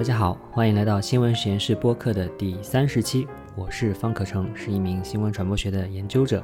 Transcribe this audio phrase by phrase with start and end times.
[0.00, 3.28] 大家好，欢迎来到新闻实验室播客的第三十期。
[3.54, 6.42] 我是方可成，是一名新闻传播学的研究者。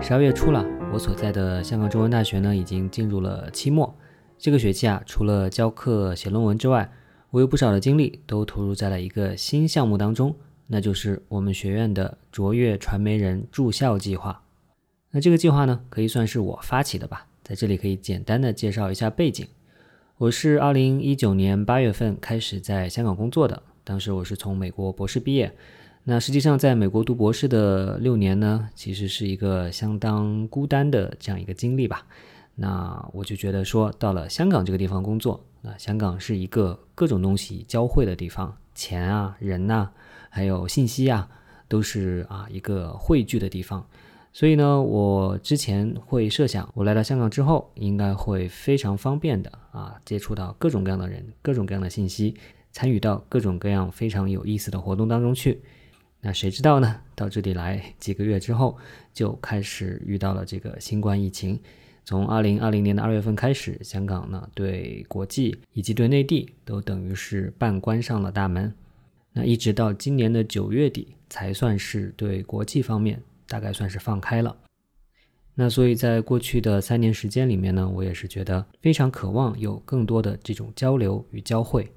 [0.00, 3.92] 十二月初了，我所在的香港中文大学呢，已经进入了期末。
[4.38, 6.88] 这个学期啊，除了教课、写论文之外，
[7.30, 10.36] 我有不少的精力都投入在了一个新项目当中，
[10.68, 14.40] 那就是我们学院的卓越传媒人驻校计划。
[15.10, 17.26] 那这个计划呢，可以算是我发起的吧。
[17.42, 19.44] 在这里可以简单的介绍一下背景。
[20.18, 25.54] 我是二零一九年八月份开始在香港工作的，当时我是从美国博士毕业。
[26.02, 32.04] 那实际上在美国读博士的六年呢，其实是一个相当孤单的这样一个经历吧。
[32.56, 39.90] 那我就觉得说，到了香港这个地方工作，那香港是一个各种东西交汇的地方，钱啊、人呐，
[40.30, 41.28] 还有信息啊，
[41.68, 43.86] 都是啊一个汇聚的地方。
[44.32, 52.34] 所以呢，我之前会设想，我来到香港之后，应该会非常方便的啊，接触到各种各样的人，各种各样的信息，
[52.70, 55.60] 参与到各种各样非常有意思的活动当中去。
[56.20, 57.00] 那谁知道呢？
[57.14, 58.76] 到这里来几个月之后，
[59.12, 61.58] 就开始遇到了这个新冠疫情。
[62.04, 68.72] 从二零二零年的二月份开始，香港呢对国际以及对内地都等于是半关上了大门。
[69.32, 73.20] 那一直到今年的九月底，才算是对国际方面。
[73.48, 74.56] 大概算是放开了，
[75.54, 81.90] 那所以在过去的三年时间里面呢，我也是觉得非常渴望有更多的这种交流与交汇，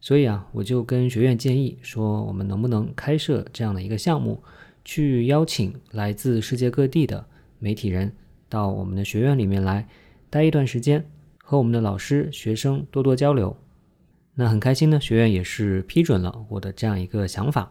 [0.00, 4.42] 所以啊，我就跟学院建议说，我们能不能开设这样的一个项目，
[4.84, 7.24] 去邀请来自世界各地的
[7.58, 8.10] 媒体人
[8.48, 9.86] 到我们的学院里面来
[10.30, 11.04] 待一段时间，
[11.38, 13.56] 和我们的老师、学生多多交流。
[14.34, 17.70] 那很开心呢，学院也是批准了我的这样一个想法。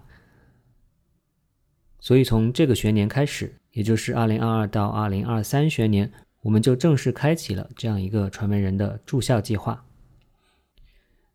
[2.04, 9.82] 所以从这个学年开始，也就是二零二二到二零二三学年，我们就正式开启了这样一个传媒人的住校计划。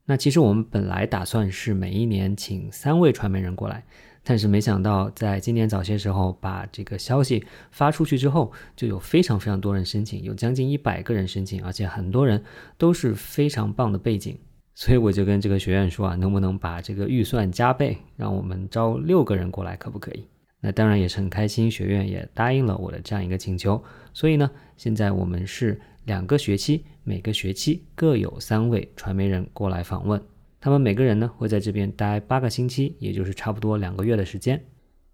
[0.04, 3.82] 那其实我们本来打算是每一年请三位传媒人过来，
[4.22, 12.44] 但是没想到在今年早些时候把这个消息发出去之后，就有非常非常多人申请，有将近一百个人申请，而且很多人
[12.76, 14.38] 都是非常棒的背景。
[14.74, 20.26] 所以我就跟这个学院说啊，能不能把这个预算加倍，让我们招六个人过来，可不可以？
[20.60, 23.82] 那当然也是很开心，学院也答应了我的这样一个请求。
[24.12, 30.20] 所以呢，现在我们是两个学期，每个学期各有三位传媒人过来访问。
[30.60, 34.60] 他们每个人呢会在这边待八个星期，也就是差不多两个月的时间。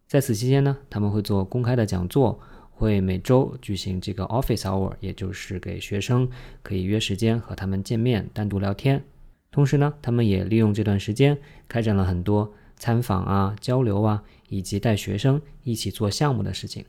[0.07, 2.41] 在此期间呢，他们会做公开的讲座，
[2.71, 6.27] 会每周举行这个 office hour，也就是给学生
[6.63, 9.03] 可以约时间和他们见面，单独聊天。
[9.51, 11.37] 同时呢，他们也利用这段时间
[11.69, 14.23] 开展了很多参访啊、交流啊。
[14.51, 16.85] 以及带学生一起做项目的事情。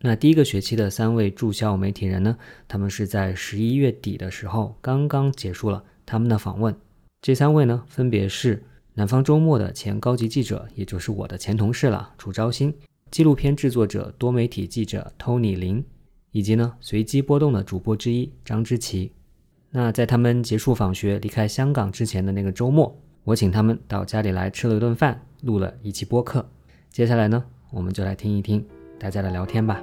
[0.00, 6.74] 那第一个学期的三位驻校媒体人呢，他们是在十一月底的时候刚刚结束了他们的访问。
[7.22, 12.72] 这三位呢，分别是南方周末的前高级记者，也就是我的前同事了，楚昭新；
[13.10, 15.84] 纪录片制作者、多媒体记者 Tony 林，
[16.32, 19.12] 以及呢随机波动的主播之一张之奇。
[19.70, 26.48] 那在他们结束访学离开香港之前的那个周末，我请他们到家里来吃了一顿饭，录了一期播客。
[26.90, 28.66] 接下来呢，我们就来听一听
[28.98, 29.82] 大家的聊天吧。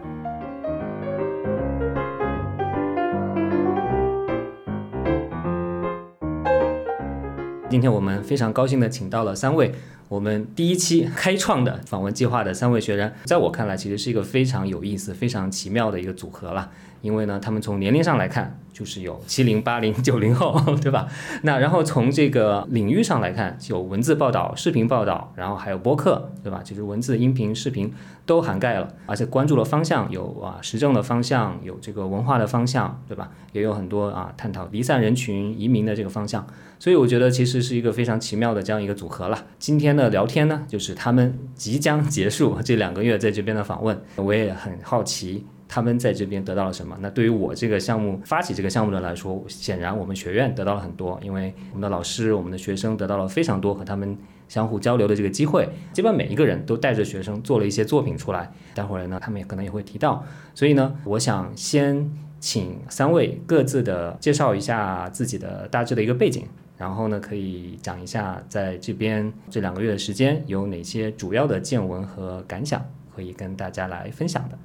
[7.70, 9.72] 今天我们非常高兴的请到了三位
[10.10, 16.72] 我们第一期开创的访问计划的三位学员，在我看来，其实是一个非常有意思、非常奇妙的一个组合了。
[17.08, 21.08] 因为呢，他们从年龄上来看，就是有七零、八零、九零后， 对吧？
[21.44, 26.62] 那然后从这个领域上来看，有文字报道、视频报道，然后还有播客，对吧？
[26.62, 27.94] 就是文字、音频、视频
[28.26, 33.32] 都涵盖了，而且关注的方向有啊，时政的方向，有这个文化的方向，对吧？
[33.54, 36.46] 也有很多啊，探讨离散人群、移民的这个方向。
[36.78, 39.46] 所以我觉得其实是一个非常奇妙的这样一个组合了。
[39.58, 45.46] 今天的聊天呢，就是他们即将结束 这两个月在这边的访问，我也很好奇。
[45.68, 46.98] 他们在这边得到了什么？
[47.02, 54.18] 那对于我这个项目发起这个项目的来说，显然我们学院得到了很多，因为我们的老师、我们的学生得到了非常多和他们
[54.48, 55.68] 相互交流的这个机会。
[55.92, 60.24] 基本每一个人都带着学生做了一些作品出来，待会儿呢，他们也可能也会提到。
[60.56, 62.10] 所以呢，我想先
[62.40, 66.46] 请三位各自的介绍一下自己的大致的一个背景，
[66.78, 74.58] 然后呢，可以讲一下在这边这两个月的时间有哪些主要的见闻和感想可以跟大家来分享的。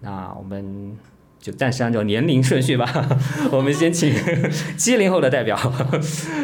[0.00, 0.96] 那我们
[1.38, 2.86] 就暂时按照年龄顺序吧。
[3.52, 4.14] 我们先请
[4.76, 5.56] 七零后的代表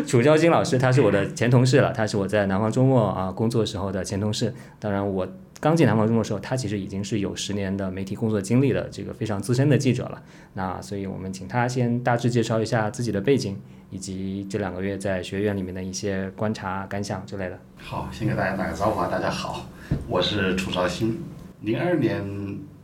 [0.07, 4.55] 楚昭金老师，他是我的前同事了，他是我在南方周末啊工作时候的前同事。
[4.79, 5.27] 当然，我
[5.61, 10.23] 刚进南方周末的时候，他其实已经是有十年的媒体工作经历的这个非常资深的记者了。
[10.55, 13.59] 那所以我们请他先大致介绍一下自己的背景，
[13.91, 17.59] 以及这两个月在学院里面的一些观察、感想之类的。
[17.79, 19.67] 好，先给大家打个招呼啊，大家好，
[20.09, 21.19] 我是楚绍兴，
[21.63, 22.23] 零二年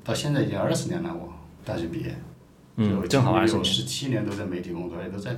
[0.05, 1.33] 到现在已经二十年了，我
[1.65, 2.15] 大学毕业，
[2.77, 4.25] 嗯，正好二十年，十七年。
[4.25, 5.37] 都在媒体工作，也都在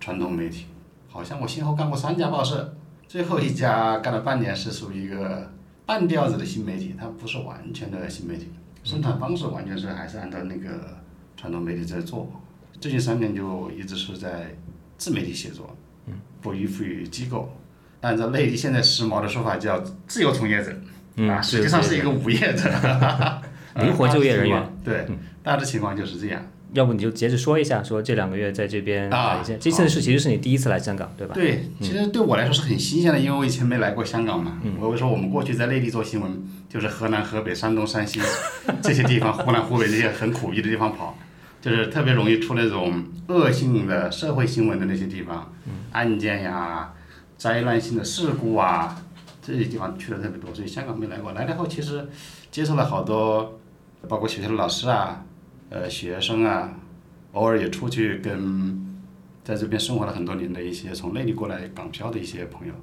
[0.00, 0.66] 传统媒体，
[1.08, 2.74] 好像我先后干过三家报社，
[3.06, 5.52] 最后一家干了半年是属于一个。
[5.86, 8.50] 半吊子的新媒体，它不是完全的新媒体，
[8.82, 10.98] 生产方式完全是还是按照那个
[11.36, 12.28] 传统媒体在做。
[12.80, 14.52] 最近三年就一直是在
[14.98, 15.76] 自媒体写作，
[16.08, 17.56] 嗯不依附于机构，
[18.00, 20.76] 按照内地现在时髦的说法叫自由从业者，
[21.30, 22.68] 啊，实际上是一个无业者，
[23.78, 24.76] 灵活就业人员。
[24.84, 25.06] 对，
[25.42, 26.42] 大致情况就是这样。
[26.72, 31.32] 要不你就接着说一下，说这两个月在这边啊，这次是其实是你第一次来香港，对吧？
[31.32, 34.60] 对，其实对我来说是很新鲜的，因为我以前没来过香港嘛。
[34.78, 38.20] 我会说我们过去在内地做新闻，就是河南、河北、山东、山西
[38.82, 41.16] 这些地方，湖南、湖北这些很苦逼的地方跑，
[41.62, 45.52] 就是特别容易出那种恶性的社会新闻的那些地方，
[45.92, 46.92] 案件呀、
[47.38, 49.00] 灾难性的事故啊，
[49.40, 51.32] 这些地方去的特别多，所以香港没来过。
[51.32, 52.06] 来了后，其实
[52.50, 53.60] 接触了好多，
[54.08, 55.22] 包括学校的老师啊。
[55.68, 56.70] 呃，学生啊，
[57.32, 59.02] 偶尔也出去跟
[59.42, 62.74] 在这边生活了很多年的一些从内地过来港漂的一些朋友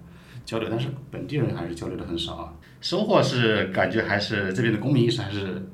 [0.44, 2.54] 交流，但是本地人还是交流的很少啊。
[2.81, 5.66] 收获是感觉还是这边的公民意识还是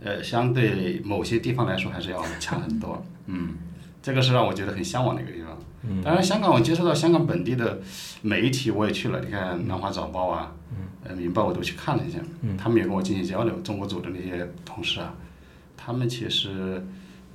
[0.00, 3.04] 呃相对某些地方来说还是要强很多。
[3.26, 3.56] 嗯，
[4.00, 5.58] 这个是让我觉得很向往的一个地方。
[5.82, 6.00] 嗯。
[6.00, 7.80] 当然，香港我接触到香港本地的
[8.22, 10.52] 媒体我也去了，你看《南华早报》啊，
[11.08, 12.18] 呃，《民报》我都去看了一下，
[12.58, 15.14] 他们也跟我进行交流，中国组的那些同事啊。
[15.76, 16.84] 他们其实，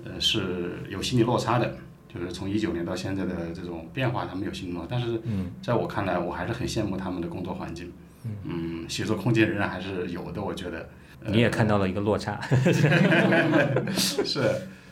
[0.03, 1.75] 呃，是有心理落差的，
[2.13, 4.87] 就是从一九年到现在的这种变化，他们有心理落差。
[4.91, 5.21] 但是，
[5.61, 7.91] 在我看来，我还是很羡慕他们的工作环境。
[8.43, 10.89] 嗯，写作空间仍然还是有的，我觉得。
[11.27, 12.41] 你也看到了一个落差。
[13.93, 14.41] 是，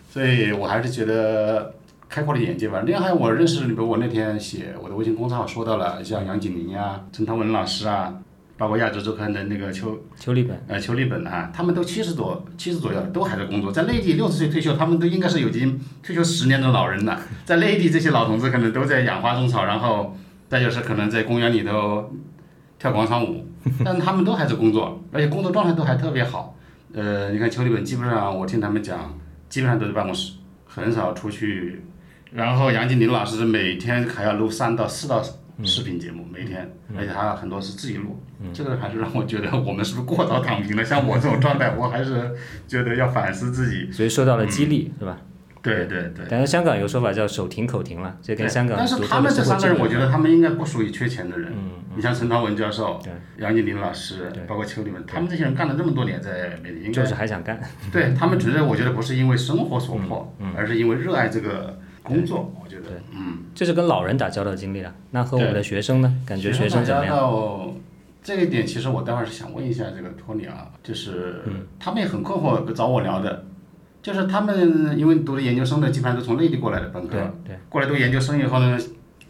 [0.09, 1.73] 所以我还是觉得
[2.07, 2.83] 开阔了眼界吧。
[2.85, 8.21] 另外，还有我认识，比如我那天写我的微信公众号说到了，像杨景林呀、陈涛文老师啊。
[8.59, 17.21] 包括亚洲周刊的那个邱邱立本，呃，邱立本啊，他们都七十多，七十左右都还在工作，在内地六十岁退休，他们都应该是已经退休十年的老人了。
[17.45, 20.13] 在内地，这些老同志可能都在养花种草，然后
[20.49, 22.11] 再就是可能在公园里头
[22.77, 23.47] 跳广场舞，
[23.85, 26.53] 但他们都还在工作，而且工作状态都还特别好。
[26.93, 29.17] 呃，你看邱立本，基本上我听他们讲，
[29.47, 30.33] 基本上都在办公室，
[30.65, 31.81] 很少出去。
[32.33, 35.23] 然后杨金林老师每天还要录三到四道。
[35.63, 38.21] 视频节目每天，而且他很多是自己录，
[38.53, 40.83] 这个还是让我觉得我们是不是过早躺平了？
[40.83, 42.31] 像我这种 状态，我还是
[42.67, 43.91] 觉得要反思自己。
[43.91, 45.17] 所以受到了激励，是吧？
[45.61, 46.25] 对对对。
[46.29, 48.77] 但是香港有说法叫手停口停了，这跟香港。
[48.77, 51.51] 但是他们这三个人，我觉得他们应该不属于缺钱的人。
[51.51, 51.71] 嗯。
[51.95, 53.01] 你像陈涛文教授、
[53.39, 57.59] 杨金林老师，包括邱立文，他们这些人干了这么多年在媒体，就是还想干。
[57.91, 61.77] 对他们，觉得我觉得不是因为生活所迫，而是因为热爱这个。
[62.09, 64.93] 工作，我觉得，嗯，这是跟老人打交道的经历了。
[65.11, 66.13] 那和我们的学生呢？
[66.25, 67.73] 感觉学生怎么样？
[68.21, 71.41] 这一点其实我待会儿是想问一下这个托尼啊，就是
[71.79, 73.45] 他们也很困惑，找我聊的，
[74.01, 77.15] 就是他们因为读了研究生的基本上都从内地过来的本科，
[77.45, 78.77] 对，过来读研究生以后呢，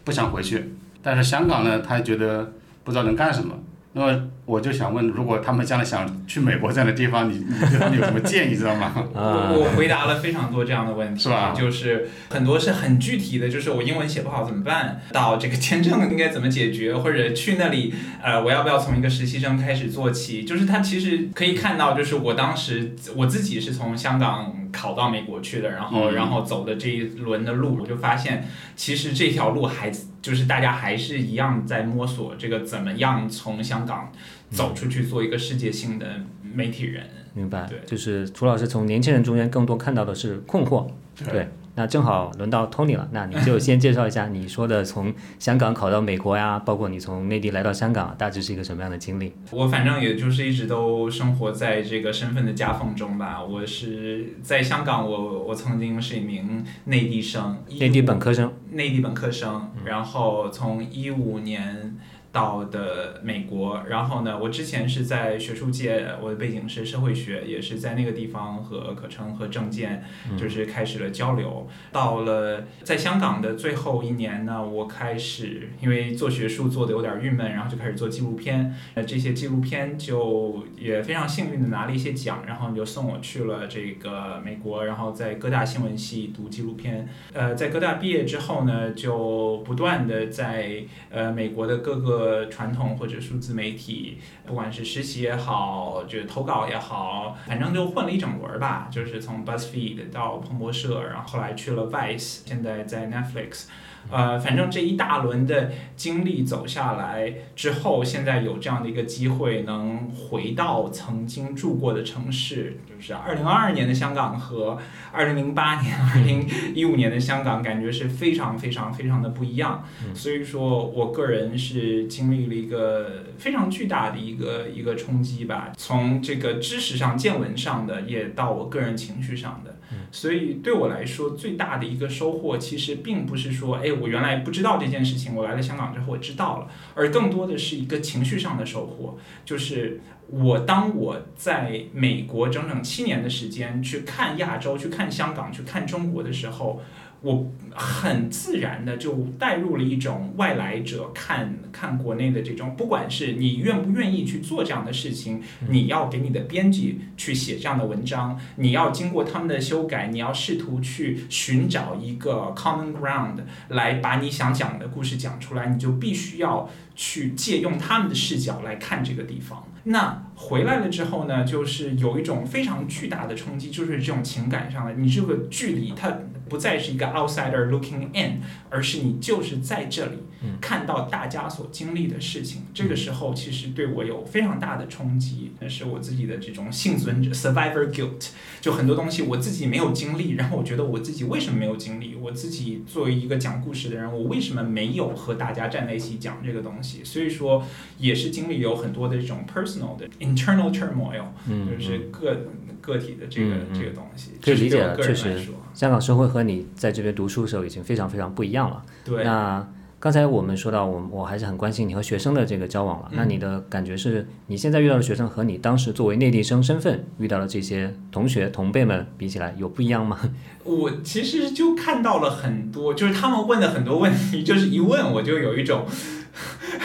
[0.02, 3.54] 不想回去，但是香港呢，他觉得不知道能干什么。
[3.92, 8.92] 那么我就想问，如果他们将来想去美国这样的地方，你你对他们有什么建议，知道吗？
[9.14, 11.54] 我我回答了非常多这样的问题，是吧？
[11.56, 15.00] 就是很多是很具体的，就是我英文写不好怎么办？
[15.12, 16.96] 到这个签证应该怎么解决？
[16.96, 20.44] 或者去那里，呃，我要不要从一个实习生开始做起？
[20.44, 29.92] 就是他其实可以看到，就是我当时我自己是从香港考到美国去的，然后然后走的这一轮的路，我就发现其实这条路还。
[30.22, 34.12] 就是大家还是一样在摸索这个怎么样从香港
[34.50, 36.06] 走出去做一个世界性的
[36.42, 37.04] 媒体人。
[37.32, 37.66] 明白。
[37.66, 40.86] 对，就是楚老师从年轻人中间更多看到的是困惑。
[41.30, 41.48] 对。
[41.76, 49.32] 那正好轮到 Tony 了，那你就先介绍一下你说的从香港考到美国呀， 包括你从内地来到香港，大致是一个什么样的经历？
[49.52, 53.42] 我反正也就是一直都生活在这个身份的夹缝中吧。
[53.42, 61.96] 我是在香港，我我曾经是一名内地生，内地本科生，内地本科生，然后从一五年。
[62.32, 70.04] 到的美国，然后呢，我之前是在学术界，我的背景是社会学，也是在那个地方和可成和郑健
[70.38, 71.68] 就是开始了交流。
[71.90, 78.74] 到了在香港的最后一年呢，我开始因为做学术做的有点郁闷，然后就开始做纪录片。
[78.94, 87.08] 呃，这些纪录片就也非常幸运的拿了一些奖，然后就送我去了这个美国，然后在哥大新闻系读纪录片。
[87.32, 98.88] 呃，在哥大毕业之后呢，就不断的在呃美国的各个呃传统或者数字媒体，不管是实习也好，就是投稿也好，反正就混了一整轮儿吧。
[98.90, 103.66] 就是从 BuzzFeed 到彭博社，然后后来去了 Vice，现在在 Netflix。
[104.10, 114.78] 呃，反正这一大轮的经历走下来之后，现在有这样的一个机会，能回到曾经住过的城市，就是二零二二年的香港和
[115.12, 119.84] 二零零八年、二零一五年的香港，感觉是非常非常非常的不一样。
[120.14, 129.76] 所以说我个人是经历了一个非常巨大的一个一个冲击吧，从这个知识上、见闻上的，也到我个人情绪上的。
[130.10, 146.82] 所以对我来说，最大的一个收获，其实并不是说，哎，我原来不知道这件事情，我来了香港之后我知道了，而更多的是一个情绪上的收获，就是我当我在美国整整七年的时间去看亚洲、去看香港、去看中国的时候。
[147.22, 163.36] 我很自然的就带入了一种外来者看看国内的这种，不管是你愿不愿意去做这样的事情，你要给你的编辑去写这样的文章，你要经过他们的修改，你要试图去寻找一个 common ground
[163.68, 169.66] 来把你想讲的故事讲出来，你就必须要去借用他们的视角来看这个地方。
[169.84, 176.10] 那回来了之后呢，就是有一种非常巨大的冲击，就是这种情感上的，你这个距离它。
[176.50, 180.18] 不再是一个 outsider looking in，而是你就是在这里
[180.60, 182.62] 看到大家所经历的事情。
[182.74, 188.30] 这个时候其实对我有非常大的冲击，那是我自己的这种幸存者 survivor guilt。
[188.60, 192.16] 就很多东西我自己没有经历，然后我觉得我自己为什么没有经历？
[192.16, 197.04] 我自己作为一个讲故事的人，我为什么没有和大家站在一起讲这个东西？
[197.04, 197.64] 所以说
[197.98, 202.48] 也是经历有很多的这种 personal 的 internal turmoil，就是个
[202.80, 204.32] 个体的这个这个东西。
[204.42, 205.36] 可以理解，确实。
[205.74, 208.82] 香港社会和你在这边读书的时候已经非常非常不一样了。
[209.04, 209.24] 对。
[209.24, 209.66] 那
[209.98, 213.10] 刚才我们说到，我我还是很关心你和学生的这个交往了。
[213.12, 220.18] 那你的感觉是，你现在遇到的学生和你当时作为内地生身份遇到的这些同学同辈们比起来，有不一样吗？
[220.64, 225.84] 我其实就看到了很多，就是他们问的很多问题，就是一问我就有一种，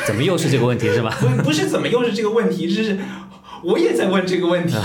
[0.05, 1.15] 怎么又是这个问题是吧？
[1.21, 2.99] 不不是怎么又是这个问题，就是
[3.63, 4.75] 我也在问这个问题。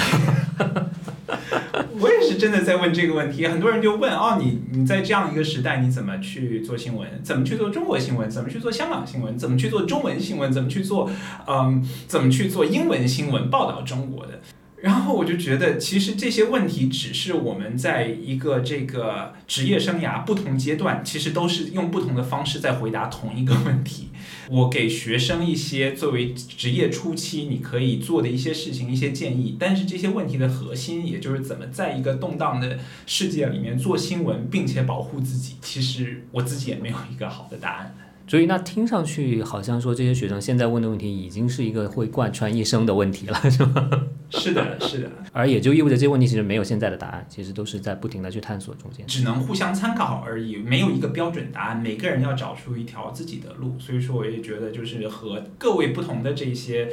[2.01, 7.09] 我也是真的在问这个问题，很多人就问哦，你你在这样一个时代，你怎么去做新闻？
[7.23, 8.31] 怎么去做中国新闻？
[8.31, 9.37] 怎么去做香港新闻？
[9.37, 10.51] 怎么去做中文新闻？
[10.51, 11.11] 怎么去做
[11.47, 11.87] 嗯？
[12.07, 14.41] 怎么去做英文新闻报道中国的？
[14.83, 24.09] 然后我就觉得，其实这些问题只是我们在一个这个职业生涯不同阶段，其实都是用不同的方式在回答同一个问题。
[24.51, 37.95] 我给学生一些作为职业初期你可以做的一些事情、一些建议，但是这些问题的核心，也就是怎么在一个动荡的世界里面做新闻，并且保护自己，其实我自己也没有一个好的答案。
[38.31, 43.91] 所以那听上去好像说这些学生现在问的问题已经是一个会贯穿一生的问题了， 是吗？
[44.31, 45.11] 是的，是的。
[45.33, 53.77] 而也就意味着这些问题其实没有现在的答案，其实都是在不停的去探索中间，只能互相参考而已，没有一个标准答案，每个人要找出一条自己的路。
[53.81, 56.89] 所以说，我也觉得就是和各位不同的这些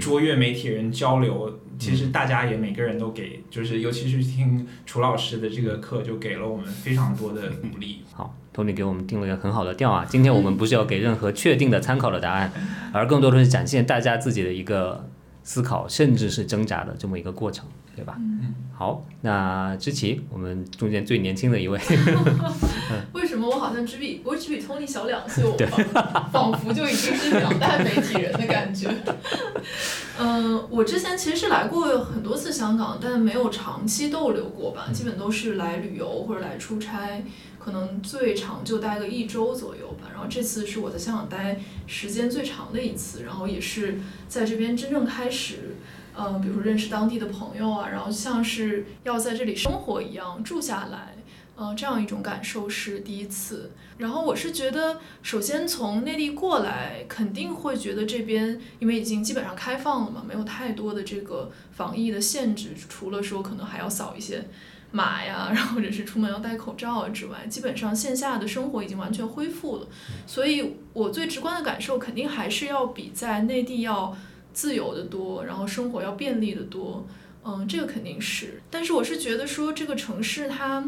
[0.00, 8.00] 卓越媒体人交流，其实大家也每个人都给，就是尤其是听楚老师的这个课，就给了我们非常多的鼓励。
[8.12, 8.34] 好。
[8.52, 10.04] 托尼给我们定了一个很好的调啊！
[10.08, 12.52] 今天我们不是要给任何确定的参考的答案，
[12.92, 15.08] 而更多的是展现大家自己的一个
[15.44, 18.16] 思考，甚至是挣扎的这么一个过程，对吧？
[18.18, 18.54] 嗯。
[18.76, 21.78] 好，那知琪，我们中间最年轻的一位。
[23.12, 25.44] 为什么我好像只比我只比 Tony 小两岁？
[25.44, 25.54] 我
[26.32, 28.88] 仿佛就已经是两代媒体人的感觉。
[30.18, 37.22] 嗯，我之前其实是来过很多次香港，但没有长期逗留过吧，基本都是来旅游或者来出差。
[37.62, 45.76] 可能最长就待个一周左右吧，然后这次是我在香港待时间最长的一次，然后也是在这边真正开始，
[46.14, 51.18] 呃，比如说认识当地的朋友啊，然后像是要在这里生活一样住下来，
[51.54, 53.70] 呃，这样一种感受是第一次。
[53.98, 64.46] 然后我是觉得，首先从内地过来，肯定会觉得这边因为已经基本上开放了嘛，没有太多的这个防疫的限制，除了说可能还要扫一些。
[64.92, 69.86] 码呀， 然后或者是出门要戴口罩啊之外，基本上线下的生活已经完全恢复了。
[70.26, 74.16] 所以我最直观的感受，肯定还是要比在内地要
[74.52, 77.06] 自由的多，然后生活要便利的多。
[77.44, 78.60] 嗯，这个肯定是。
[78.70, 80.86] 但是我是觉得说，这个城市它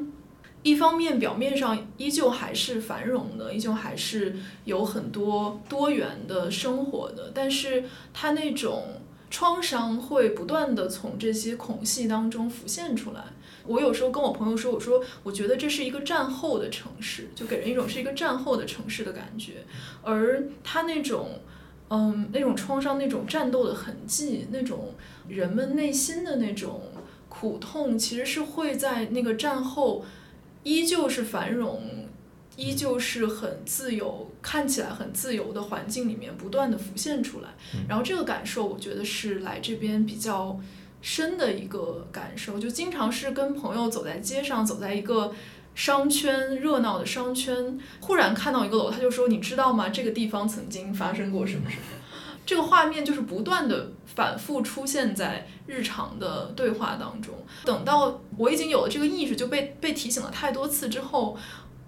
[0.63, 13.25] 一方面表面上依旧还是繁荣的，依旧还是有很多多元的生活的，但是它那种创伤会不断的从这些孔隙当中浮现出来。
[13.67, 19.65] 我有时候跟我朋友说，我说我觉得这是一个战后的城市，就给人一种是一个战后的城市的感觉。
[20.03, 21.41] 而它那种，
[21.91, 24.95] 嗯，那种创伤、那种战斗的痕迹、那种
[25.29, 26.83] 人们内心的那种
[27.29, 30.05] 苦痛，其实是会在那个战后
[30.65, 32.09] 依旧是繁荣、
[32.57, 37.51] 依旧是很自由、看起来很自由的环境里面不断的浮现出来。
[37.89, 40.59] 然后这个感受，我觉得是来这边比较
[41.03, 45.31] 深的一个感受，就经常是跟朋友走在街上，走在一个。
[45.75, 49.89] 商圈热闹的商圈，忽然看到一个楼，他就说：“你知道吗？
[49.89, 51.83] 这个地方曾经发生过什么什么。
[52.45, 57.35] ”这个画面就是不断的反复出现在日常的对话当中。
[57.65, 61.39] 等到我已经有了这个意识，就被被提醒了太多次之后，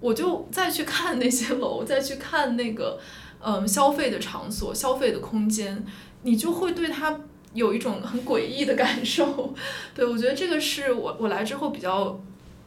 [0.00, 2.98] 我就再去看那些楼，再去看那个
[3.38, 5.84] 嗯消费的场所、消费的空间，
[6.22, 7.20] 你就会对它
[7.54, 9.54] 有一种很诡异的感受。
[9.94, 12.20] 对我觉得这个是我我来之后比较。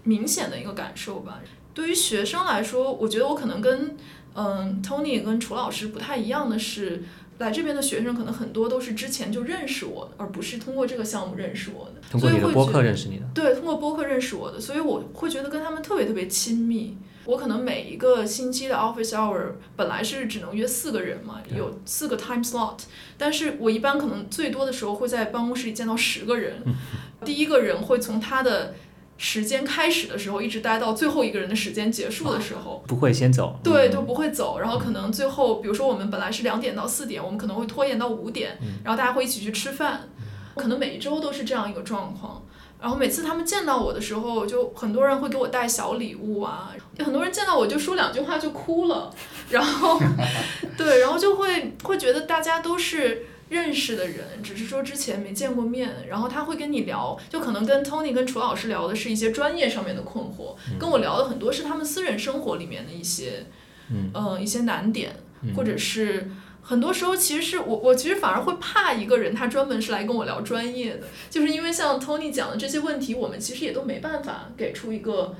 [0.03, 1.41] 明显的一个感受吧。
[1.73, 3.97] 对于学生来说，我觉得我可能跟
[4.35, 7.03] 嗯 Tony 跟楚老师不太一样的是，
[7.39, 11.95] 来这边的学生可能很多都是之前就认识我，而不是通过这个项目认识我的。
[12.09, 13.25] 通过你的播客认识你的。
[13.33, 16.95] 对，通过播客认识我的，所以我会觉得跟他们特别特别亲密。
[17.27, 22.79] 我可能每一个星期的 office hour 本来是只能约四个人嘛，有四个 time slot，
[23.17, 26.63] 但是我一般可能最多的时候会在办公室里见到十个人。
[27.25, 28.73] 第一个人会从他的
[29.17, 33.59] 时间开始的时候，一直待到最后一个人的时间结束的时候，不会先走。
[33.61, 34.59] 对，就不会走。
[34.59, 40.07] 然后可能最后，比如说我们本来是两点到四点，我们可能会拖延到五点，然后大家会一起去吃饭。
[40.55, 42.41] 可能每一周都是这样一个状况。
[42.81, 49.13] 然后每次他们见到我的时候，就很多人会给我带小礼物啊，很多人见到我就说两句话就哭了。
[49.49, 49.99] 然后，
[50.77, 53.25] 对，然后就会会觉得大家都是。
[53.49, 63.45] 认识的人，只是说之前没见过面，然后他会跟你聊，就可能跟 Tony 跟楚老师聊的是一些专业上面的困惑，跟我聊的很多是他们私人生活里面的一些，
[63.89, 65.15] 嗯，一些难点，
[65.55, 66.29] 或者是
[66.67, 75.33] 很多时候其实是我我其实反而会怕一个人，他专门是来跟我聊专业的，就是因为像 Tony 讲的这些问题，我们其实也都没办法给出一个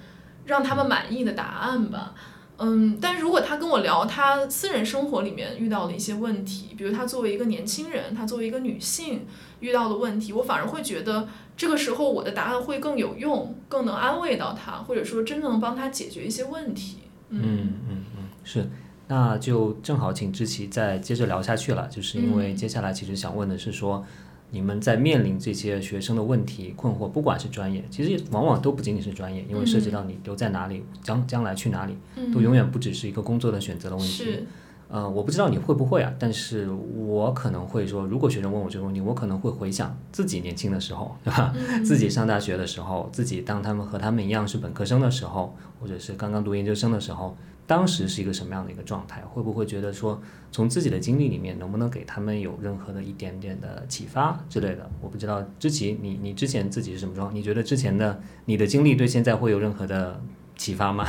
[0.45, 2.15] 让他们满意的答案吧。
[2.59, 9.27] 嗯，但如果他跟我聊他私人生活里面遇到的一些问题，比如他作为一个年轻人，他作为一个女性
[9.59, 16.99] 遇到的问题，我反而会觉得这个时候我的答案会更有用，更能安慰到他，或者说真正能帮他解决一些问题。
[17.29, 17.41] 嗯
[17.89, 18.67] 嗯嗯，是，
[19.07, 24.05] 那就正好请知琪再接着聊下去了，就是因为接下来其实想问的是说。
[24.49, 31.97] 你们在面临这些学生的问题困惑，不管是专业，其实往往都不仅仅是专业，因为涉及到你留在哪里，将将来去哪里，
[32.33, 34.39] 都永远不只是一个工作的选择的问题。
[34.87, 41.53] 呃，我不知道你会不会啊，但是我可能会说，如果学生问我这个问题，我可能会回想自己年轻的时候，对吧？
[41.83, 47.35] 自己上大学的时候，自己当他们和他们一样是本科生的时候，或者是刚刚读研究生的时候。
[47.67, 49.21] 当时是一个什么样的一个状态？
[49.21, 50.19] 会不会觉得说，
[50.53, 54.89] 从自己的经历里面，能不能给他们有任何的一点点的启发之类的？
[55.01, 57.35] 我不知道，知琪，你你之前自己是什么状况？
[57.35, 60.19] 你觉得之前的你的经历对现在会有任何的
[60.55, 61.05] 启发吗？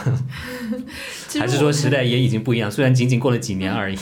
[1.38, 2.68] 还是说时代也已经不一样？
[2.68, 3.98] 虽然仅仅过了几年而已。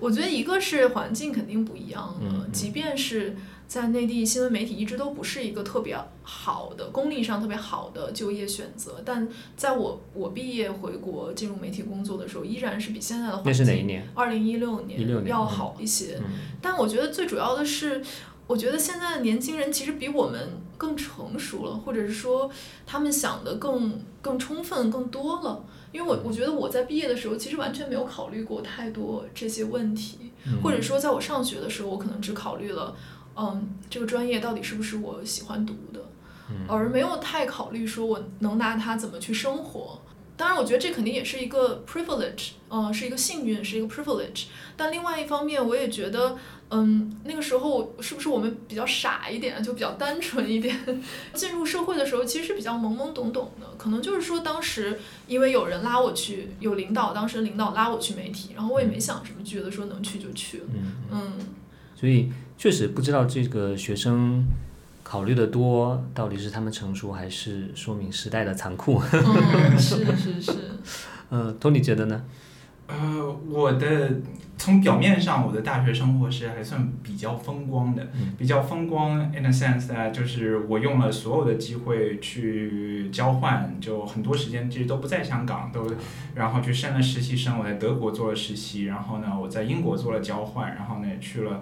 [0.00, 3.36] 我觉得一个是环境肯定不一样了，即便是。
[3.66, 9.00] 在内地，新闻媒体一直都不是一个特别好的、功利上特别好的就业选择。
[9.04, 14.06] 但在我我毕业回国进入媒体工作的时候，依然是比现在的环境，那是哪一年？
[14.14, 16.20] 二零一六年要好一些。
[16.60, 18.02] 但我觉得最主要的是，
[18.46, 22.50] 我觉得现在的年轻人其实比我们更成熟了，或者是说
[22.84, 25.64] 他们想的更更充分、更多了。
[25.92, 32.94] 因为我我觉得我在毕业的时候，其实完全没有考虑过太多这些问题，或者说在我上学的时候，我可能只考虑了。
[33.36, 36.00] 嗯，这个专业到底是不是我喜欢读的，
[36.68, 40.00] 而没有太考虑说我能拿它怎么去生活。
[40.34, 44.46] 当然，我觉得这肯定也是一个 privilege，嗯，是一个幸运，是一个 privilege。
[44.76, 46.36] 但另外一方面，我也觉得，
[46.70, 50.76] 嗯，那个时候是不是我们比较傻一点，就比较单纯一点？
[51.34, 53.66] 进入社会的时候，其实是比较懵懵懂懂的。
[53.76, 60.64] 可能就是说，当时因为有人拉我去，有领导，当时领导拉我去媒体，然后我也没想什么，觉得说能去就去了。
[61.10, 61.32] 嗯，
[61.94, 62.32] 所以。
[62.62, 64.44] 确实不知道这个学生
[65.02, 69.02] 考虑的多，到底是他们成熟，还是说明时代的残酷？
[69.12, 70.52] 嗯， 是是是。
[71.28, 72.22] 呃，托尼觉得呢？
[72.86, 74.12] 呃，我的
[74.56, 78.06] 从表面上，我的大学生活是还算比较风光的，
[78.38, 79.18] 比较风光。
[79.32, 85.84] In a sense，啊，就是我用了所有的机会去交换，就很多时间其实都不在香港，都
[86.36, 87.58] 然后去升了实习生。
[87.58, 91.60] 我在德国做了实习，然后呢，我在英国做了交换，然后呢去了。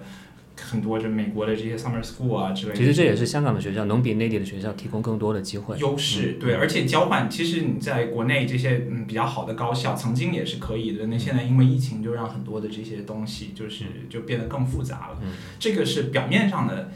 [0.61, 2.77] 很多这美国的这些 summer school 啊之类的。
[2.77, 5.77] 其实这也是香港的学校能比内地的学校提供更多的机会。
[5.77, 11.07] 优势对，而且交换，其实你在国内这些嗯比较好的高校，曾经也是可以的。
[11.07, 15.17] 那现在因为疫情，就让很多的这些东西就是就变得更复杂了。
[15.59, 16.91] 这个是表面上的。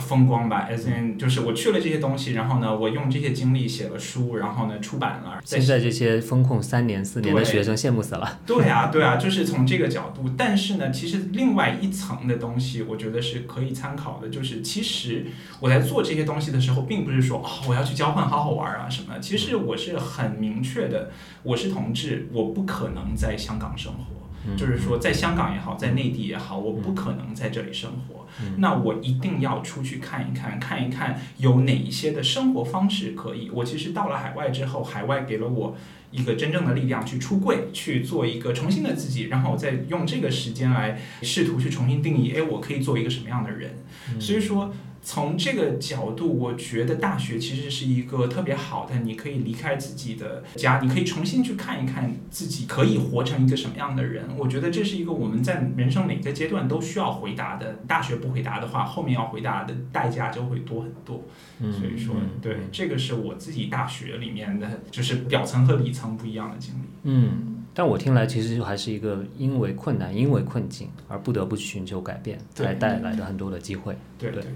[0.00, 5.40] 风光吧，as in 就是我去了这些东西，然后呢，我用这些经历写了书，然后呢出版了。
[5.44, 8.40] 现在这些风控三年四年的学生羡慕死了。
[8.46, 10.30] 对啊，对啊， 就是从这个角度。
[10.36, 14.28] 但是呢，其实另外一层的东西，我觉得是可以参考的。
[14.28, 15.26] 就是其实
[15.60, 19.18] 我在做这些东西的时候，并不是说哦我要去交换好好玩啊什么。
[19.20, 21.10] 其实我是很明确的，
[21.42, 24.16] 我是同志，我不可能在香港生活。
[24.56, 28.15] 就是说，在香港也好，在内地也好，我不可能在这里生活。
[28.58, 33.50] 那我一定要出去看一看，看一看有哪一些的生活方式可以。
[33.52, 35.76] 我其实到了海外之后，海外给了我
[36.10, 43.76] 一个真正的力量，去出柜，去做一个重新的自己，然后我再用这个时间来试图去重新定义，哎，我可以做一个什么样的人。
[44.20, 44.74] 所以说。
[45.06, 54.24] 从这个角度，我觉得大学其实是一个特别好的，你可以离开自己的家，你可以重新去看一看自己可以活成一个什么样的人。
[54.36, 57.74] 我觉得这是一个我们在人生每个阶段都需要回答的。
[57.86, 61.22] 大学不回答的话，后面要回答的代价就会多很多。
[61.60, 66.78] 所以说，对这个是我自己大学里面的，就是表层和里层不一样的经历。
[67.04, 73.96] 嗯，但我听来其实还是一个因为困难、因为困境而不得不去寻求改变，才带来的很多的机会。
[74.18, 74.50] 对对对。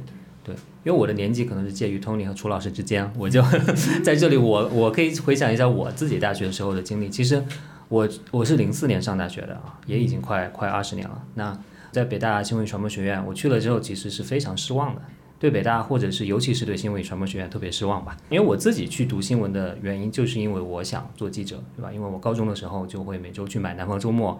[0.84, 3.42] 因为我的年纪可能是介于 Tony 和楚老师之间，我就
[4.04, 7.08] 在这里，我我可以回想一下我自己大学时候的经历。
[7.08, 7.42] 其实
[7.88, 11.22] 我我是零四年上大学的啊，也已经快快二十年了。
[11.34, 11.58] 那
[11.92, 15.02] 在北大新闻传播学院，我去了之后，其实是非常失望的，
[15.38, 18.16] 对北大或者是尤其是对新闻传播学院特别失望吧。
[18.28, 21.92] 因为我自己去读新闻的原因，就是因为我想做记者，对吧？
[21.92, 24.32] 因为我高中的时候就会每周去买《南方周末》。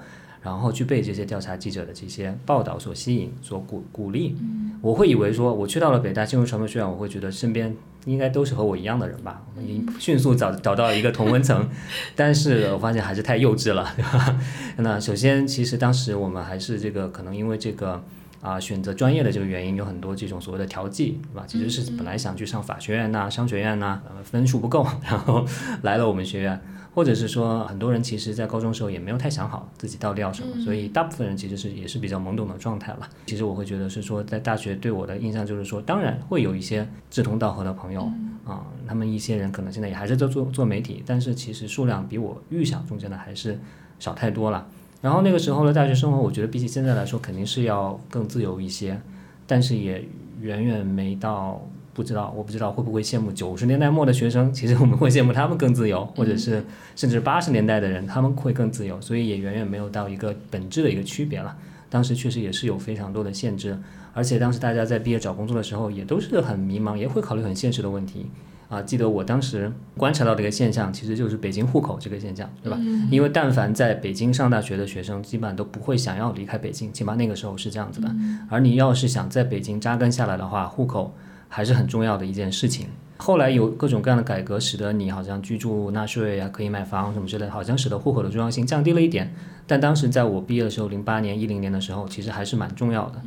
[0.42, 4.37] 然后去被这些调查记者的这些报道所吸引，所鼓鼓励。
[4.81, 7.76] 我会以为说，我去到了北大新闻传播学院，我会觉得身边
[8.07, 11.68] 应该都是和我一样的人吧，我们迅速找找到一个同温层。
[12.16, 14.38] 但是我发现还是太幼稚了，对吧？
[14.79, 18.03] 那首先，其实当时我们还是这个可能因为这个
[18.40, 21.44] 啊选择专业的这个原因，有很多这种所谓的调剂，对吧？
[21.46, 25.44] 其实是本来想去上法学院呐、商学院呐，分数不够，然后
[25.83, 26.59] 来了我们学院。
[26.94, 33.09] 或者是说，很多人其实，在高中时候也没有太想好自己到底要什么，所以大部分人其实是也是比较懵懂的状态了。
[33.26, 38.11] 其实我会觉得是说，在大学对我的印象就是说，当然会有一些志同道合的朋友
[38.44, 43.59] 啊，他们一些人可能现在也还是在做做媒体，但是其实数量比我预想中间的还是
[43.98, 44.66] 少太多了。
[45.00, 49.00] 然后那个时候的大学生活，我觉得比起现在来说，肯定是要更自由一些，
[49.46, 50.05] 但是也
[50.40, 51.64] 远远没到。
[51.92, 54.53] 不知道，我不知道会不会羡慕九十年代末的学生。
[54.53, 59.00] 其实我们会羡慕他们更自由，或者是甚至八十年代的人，他们会更自由。
[59.00, 61.57] 所以也远远没有到一个本质的一个区别了。
[61.88, 63.76] 当时确实也是有非常多的限制，
[64.14, 68.26] 而且当时大家在毕业找工作的时候也都是很迷茫，也会考虑很现实的问题。
[68.68, 72.79] 啊，记得我当时观察到的一个现象，其实就是北京户口这个现象，对吧？
[73.11, 78.09] 因为但凡在北京上大学的学生，基本上都不会想要离开北京，起码那个时候是这样子的。
[78.48, 81.12] 而你要是想在北京扎根下来的话，户口。
[81.50, 82.86] 还是很重要的一件事情。
[83.18, 89.34] 后来有各种各样的改革，使得你好像居住纳税啊，可以买房什么之类的，好像使得户口的重要性降低了一点。
[89.66, 93.20] 但当时在我毕业的时候，零八年、一零年的时候，其实还是蛮重要的。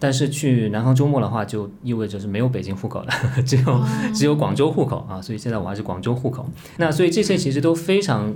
[0.00, 3.12] 但是去南方周末的话，就意味着是没有北京户口的，
[3.46, 5.22] 只有只有广州户口啊。
[5.22, 6.50] 所以现在我还是广州户口。
[6.78, 8.34] 那所以这些其实都非常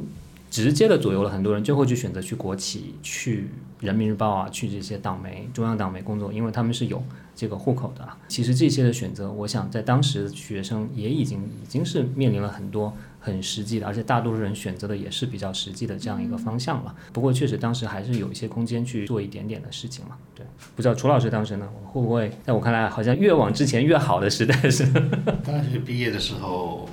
[0.48, 3.48] 直接的左右了很多人最后去选择去国企、去
[3.81, 7.03] 人民日报啊、去这些党媒、中央党媒工作，因为他们是有。
[7.40, 16.94] 这个户口的，其实这些的选择，我想在当时学生也已经已经是面临了很多很实际的，而且大多数人选择的也是比较实际的这样一个方向了。
[17.14, 20.18] 不过确实当时还是有一些空间去做一点点的事情嘛。
[20.35, 20.44] 对，
[20.76, 24.85] 不知道楚老师当时呢，会不会在我看来好像越往之前越好的时代是？
[25.42, 26.87] 大学毕业的时候，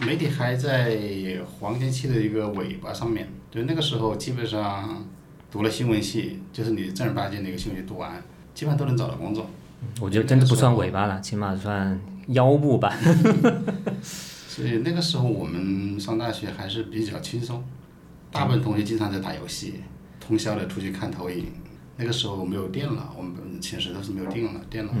[0.00, 0.98] 媒体还在
[1.58, 3.30] 黄金期的一个尾巴上面。
[3.50, 5.06] 对，那个时候基本上
[5.50, 8.22] 读了新闻系，就是你正儿八经的一个新闻系读完，
[8.54, 9.46] 基本上都能找到工作。
[10.00, 12.96] 我觉得真的不算尾巴了，起码算腰部吧。
[14.48, 17.62] 所以那个时候我们上大学还是比较轻松，
[18.30, 19.80] 大部分同学经常在打游戏，
[20.20, 21.46] 通宵的出去看投影。
[21.96, 24.92] 那个时候没有电脑，我们寝室都是没有电脑电脑。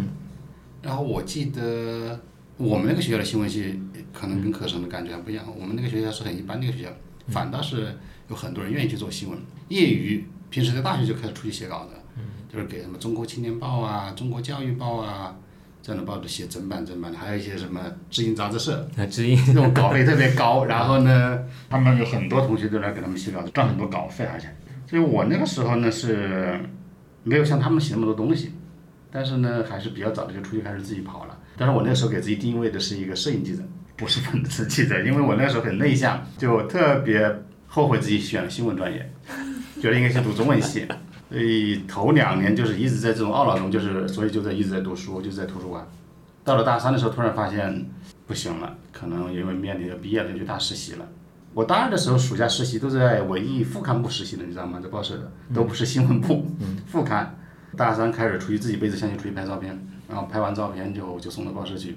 [0.80, 2.20] 然后我记得
[2.56, 3.80] 我们那个学校的新闻系
[4.12, 6.90] 可能跟可生的感觉还不一样，我们那个学校是很一般的一个学校，
[7.28, 11.94] 反倒是有很多人愿意去做新闻，业余平时在大学就开始出去写稿子。
[12.52, 15.36] 就是给什么《中国青年报》啊，《中国教育报》啊
[15.82, 20.64] 这样的报纸写整版整版的，还有一些什么《知音杂志社》，知音这种稿费特别高。
[20.64, 24.48] 然后呢，他们有很多同学都来给他们写稿子，赚很多稿费，而且，
[24.88, 26.58] 所以我那个时候呢是
[27.22, 28.54] 没有像他们写那么多东西，
[29.10, 31.38] 但是呢，还是比较早的就出去开始自己跑了。
[31.56, 33.62] 但是我那时候给自己定位的是一个摄影记者，
[33.96, 39.12] 不是文字记者，因为我那时候很内向，就特别后悔自己选了新闻专业，
[39.82, 40.86] 觉得应该去读中文系。
[41.30, 45.86] 所以头两年就是一直在这种懊恼中，就是所以就在一直在读书，就是在图书馆。
[46.44, 47.86] 到了大三的时候，突然发现
[48.26, 51.08] 不行了，可能因为面临着毕业了，就去大实习了。
[51.54, 54.80] 我大二的时候暑假实习都是在文艺副刊部实习的，你知道吗？
[54.82, 56.46] 在报社的，都不是新闻部
[56.86, 57.36] 副刊。
[57.76, 59.76] 大三开始出去自己背着相机出去拍照片，
[60.08, 61.96] 然后拍完照片就就送到报社去。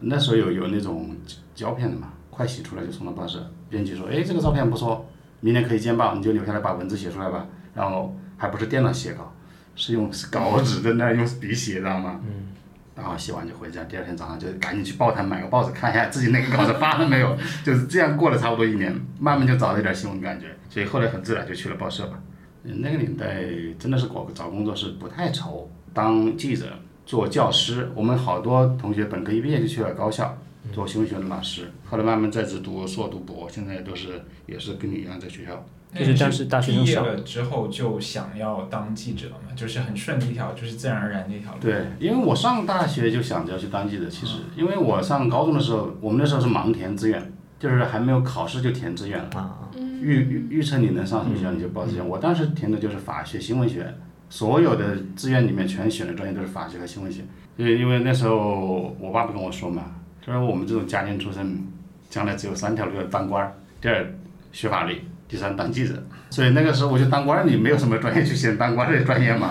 [0.00, 1.16] 那时候有有那种
[1.54, 3.50] 胶片的嘛，快洗出来就送到报社。
[3.68, 5.08] 编辑说：“哎，这个照片不错，
[5.40, 9.34] 明年可以见报，你就留下来把文字写出来吧。”然后还不是电脑写稿，
[9.76, 12.18] 是用稿纸在那用笔写，知道吗？
[12.22, 12.48] 嗯。
[12.96, 22.18] 然后写完就回家，第二天早上就赶紧去报摊买个报纸看一下自己那个稿子发了没有，就是这样过了差不多一年，慢慢就找了一点新闻感觉，所以后来很自然就去了报社吧。
[22.64, 23.44] 那个年代
[23.78, 26.66] 真的是找找工作是不太愁，当记者、
[27.06, 30.36] 做教师，我们好多同学本科一毕业就去了高校
[30.72, 35.64] 做新闻学的老师，后来慢慢在职读硕读博，现在都是也是跟你一样在学校。
[35.94, 41.58] 就是当时大学生毕业了之后就想要当记者嘛，就是很顺的一条，就是自然而然的一条路。
[41.60, 49.30] 对，因为我上大学就想着要去当记者，其实因为我上高中的时候，我们那时候是盲填志愿，就是还没有考试就填志愿了。
[49.34, 49.70] 啊。
[49.74, 53.92] 预预预测你能上什么学校你就报志愿，我当时填的就是法学、新闻学，
[54.28, 57.22] 所有的志愿里面全选的专业都是法学和新闻学。
[57.56, 59.84] 因为因为那时候我爸不跟我说嘛，
[60.24, 61.66] 他说我们这种家庭出身，
[62.08, 64.06] 将来只有三条路：当官儿，第二
[64.52, 65.00] 学法律。
[65.28, 65.92] 第三当记者，
[66.30, 69.50] 所以那个时候我就当官，你没有什么专业去选当官的专业嘛，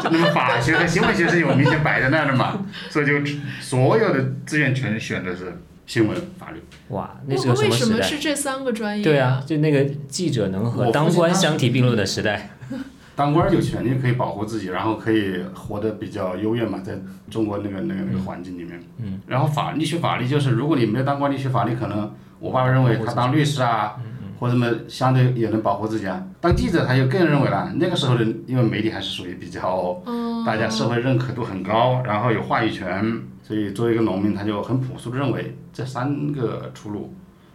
[0.00, 3.12] 就 那么法学和新闻学是有明显摆在那儿的嘛，所以就
[3.60, 6.62] 所有的志愿全选的是新闻法律。
[6.90, 7.96] 哇，那是个什么时代？
[7.96, 9.02] 为什么是这三个专业？
[9.02, 12.50] 对啊，就那个记者能和当官相提并论的时代。
[13.16, 16.94] 当官有权利可以保护自己，然后可以活得比较优越嘛，在
[17.28, 18.80] 中国那个那个那个环境里面。
[18.98, 19.20] 嗯。
[19.26, 23.96] 然后法律学法律就是，如果你没有当官，你学法律可能，我爸爸认为他当律师啊。
[24.42, 26.20] 或者么相对也能保护自己啊。
[26.40, 30.02] 当记者他就更认为了，那个时候的因为媒体还是属于比较，
[30.44, 37.14] 大家社会认可度很高，然后有话语权，所以作为一个农民，他就很朴素的认为这三个出路，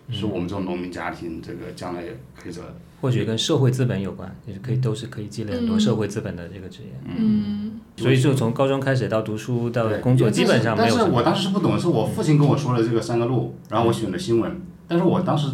[0.10, 2.02] 是我们这种农民家庭这个将来
[2.42, 2.74] 可以走的。
[3.02, 6.90] 或许跟社会资本有关，也是可以都是可以积累很多社会资本的这个职业。
[7.18, 7.82] 嗯。
[7.98, 10.96] 所以就从高中开始到读书到工作，基本上没有。
[10.96, 15.50] 但是我当时是不懂，是我父亲跟我说了这个三个路，然后我选了新闻，但是我当时。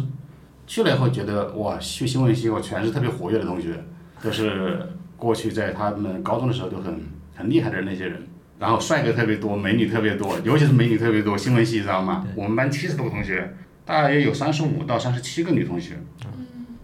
[0.66, 3.82] 去了以后觉得哇，去新闻系我全是特别活跃的同学，
[4.22, 4.80] 都是
[5.16, 7.00] 过去在他们高中的时候都很
[7.34, 8.22] 很厉害的那些人，
[8.58, 11.36] 然后帅哥特别多，美女特别多，尤其是美女特别多。
[11.36, 12.26] 新闻系知道吗？
[12.34, 15.98] 我们班七十多个同学，大约有三十五到三十七个女同学，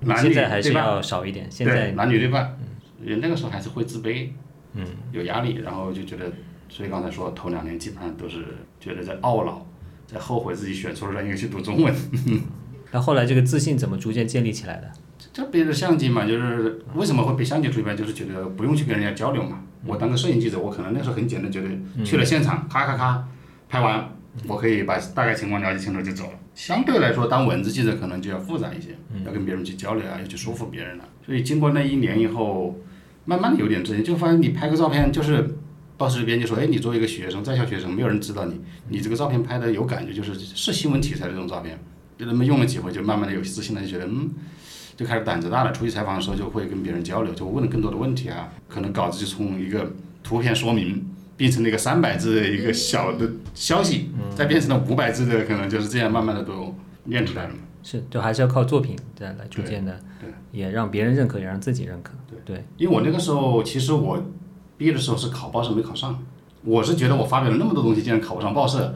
[0.00, 1.46] 男女对半少一点。
[1.50, 2.56] 现在男女对半，
[2.98, 4.28] 那个时候还是会自卑，
[4.74, 6.30] 嗯，有压力，然后就觉得，
[6.68, 8.44] 所以刚才说头两年基本上都是
[8.78, 9.66] 觉得在懊恼，
[10.06, 11.94] 在后悔自己选错了专业去读中文。
[12.92, 14.90] 那后来这个自信怎么逐渐建立起来的？
[15.32, 19.62] 这背着相机嘛，就是为什么会背相机出去拍，就是觉得不用去跟人家交流嘛。
[19.86, 21.68] 我当个摄影记者，我可能那时候很简单，觉得
[22.04, 23.28] 去了现场，咔咔咔，
[23.68, 24.10] 拍完，
[24.48, 26.32] 我可以把大概情况了解清楚就走了。
[26.54, 28.88] 相对来说，当文字记者可能就要复杂一些，
[29.24, 31.04] 要跟别人去交流啊，要去说服别人了。
[31.24, 32.76] 所以经过那一年以后，
[33.24, 35.56] 慢慢的有点自信，就发现你拍个照片，就是
[35.96, 41.78] 报纸编辑说，哎，你作为一个学生，在校学生，没有人知道你，你这个照片拍的有感觉，就是是新闻题材的这种照片。
[42.20, 44.28] 就那么用了几回，就慢慢的有自信了，就觉得嗯，
[44.94, 45.72] 就开始胆子大了。
[45.72, 48.52] 出去采访的时候，就会跟别人交流，就问更多的问题啊。
[48.68, 49.90] 可能稿子就从一个
[50.22, 51.02] 图片说明
[51.38, 56.74] 变成了一个三百字的一个小的消息，再变成了五百字的，可能就是这样慢慢的都
[57.06, 57.60] 练出来了嘛。
[57.82, 62.12] 是，就还是要靠作品这样来逐渐的，对，也让别人认可，也让自己认可。
[62.28, 62.62] 对对。
[62.76, 64.22] 因为我那个时候，其实我
[64.76, 66.22] 毕业的时候是考报社没考上，
[66.64, 68.94] 我是觉得我发表了那么多东西，竟然考不上报社，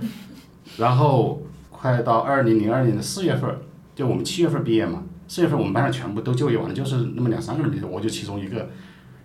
[0.76, 1.40] 然后。
[1.92, 3.50] 快到二零零二年的四月份，
[3.94, 8.70] 就我们七月份毕业嘛，四月份我们班上全部都就业完了，就是那么两三个人我就其中一个，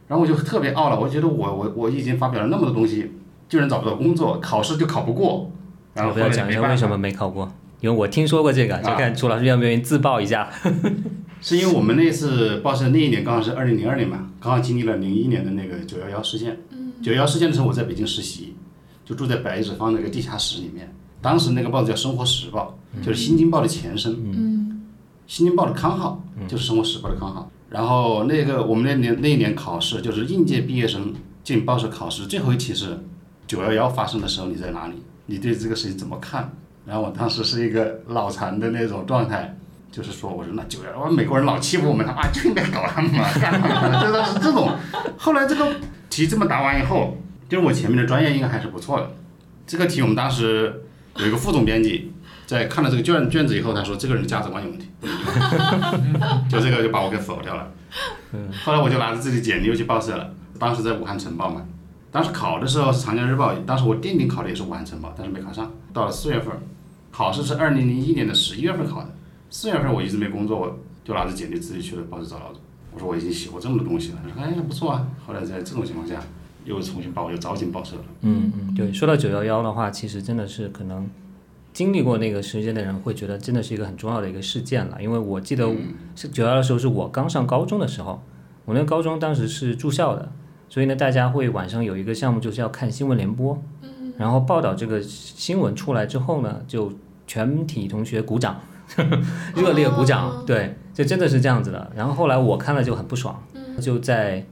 [0.09, 3.13] 然后我就特别懊恼，我觉得我我我已经发表了那么多东西，
[3.47, 5.49] 居然找不到工作，考试就考不过，
[5.93, 10.49] 然后不要讲一下为什么没考过，因为我听说过这个，就看朱老师愿不愿意自曝一下。
[11.39, 16.57] 是因为我们那次报社那一年刚好是二零零二年嘛，刚好经历了零一年的那个九幺幺事件，
[17.01, 18.55] 九幺幺事件的时候我在北京实习，
[19.05, 20.93] 就住在白纸坊那个地下室里面。
[21.21, 24.13] 当时那个报纸叫《生活时报》，就是《新京报》的前身。
[24.13, 24.81] 嗯，
[25.31, 27.49] 《新京报》的刊号就是《生活时报》的刊号。
[27.69, 32.97] 然后那个我们那年那一年考试，就是应届毕业生进报社考试，最后一题是
[33.45, 34.95] 九幺幺发生的时候你在哪里？
[35.27, 36.51] 你对这个事情怎么看？
[36.85, 39.55] 然后我当时是一个脑残的那种状态，
[39.91, 44.71] 就是说我说那九幺幺美国人老欺负我们，他妈就应该搞他们嘛，干他们， 这都是这种。
[45.17, 45.75] 后来这个
[46.09, 47.17] 题这么答完以后。
[47.49, 49.09] 就是我前面的专业应该还是不错的。
[49.65, 50.83] 这个题我们当时
[51.19, 52.11] 有一个副总编辑
[52.45, 54.87] 在看了这个卷卷子以后，他说这个人的价值观有问题，
[56.49, 57.71] 就这个就把我给否掉了。
[58.63, 61.61] 后来我就拿着自己简历又去报社了，当时在武汉晨报嘛，
[62.11, 65.71] 当时考的时候是长江日报，当时我垫底考的也是武汉晨报，但是没考上。
[65.91, 66.53] 到了四月份，
[67.11, 69.09] 考试是二零零一年的十一月份考的，
[69.49, 72.61] 四月份我一直没工作，我就拿着简历自己去了报社找老总。
[72.93, 75.05] 我说我已经写过这么多东西了，他说哎不错啊。
[75.27, 76.15] 后来在这种情况下，
[76.69, 78.03] 又重新报我又招进报社了。
[78.21, 81.09] 嗯嗯，对，说到九幺幺的话，其实真的是可能
[81.73, 85.01] 经历过那个时间的人会觉得真的是一个很重要的一个事件了。
[85.01, 85.67] 因为我记得
[86.15, 88.21] 是九幺幺的时候是我刚上高中的时候，
[88.65, 90.31] 我那个高中当时是住校的，
[90.69, 93.61] 所以呢大家会晚上有一个项目就是要看新闻联播，
[94.17, 96.93] 然后报道这个新闻出来之后呢，就
[97.25, 98.59] 全体同学鼓掌，
[99.55, 101.91] 热烈鼓掌，哦对，就真的是这样子的。
[101.95, 103.41] 然后后来我看了就很不爽，
[103.81, 104.45] 就在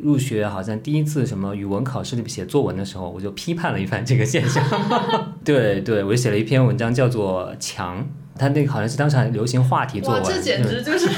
[0.00, 4.62] 入学好像第一次什么语文考试里写作文的时候，我就批判了一番这个现象。
[5.44, 8.00] 对对，我就写了一篇文章叫做《墙》，
[8.38, 10.24] 它那个好像是当时还流行话题作哇，文。
[10.24, 11.08] 这简直就是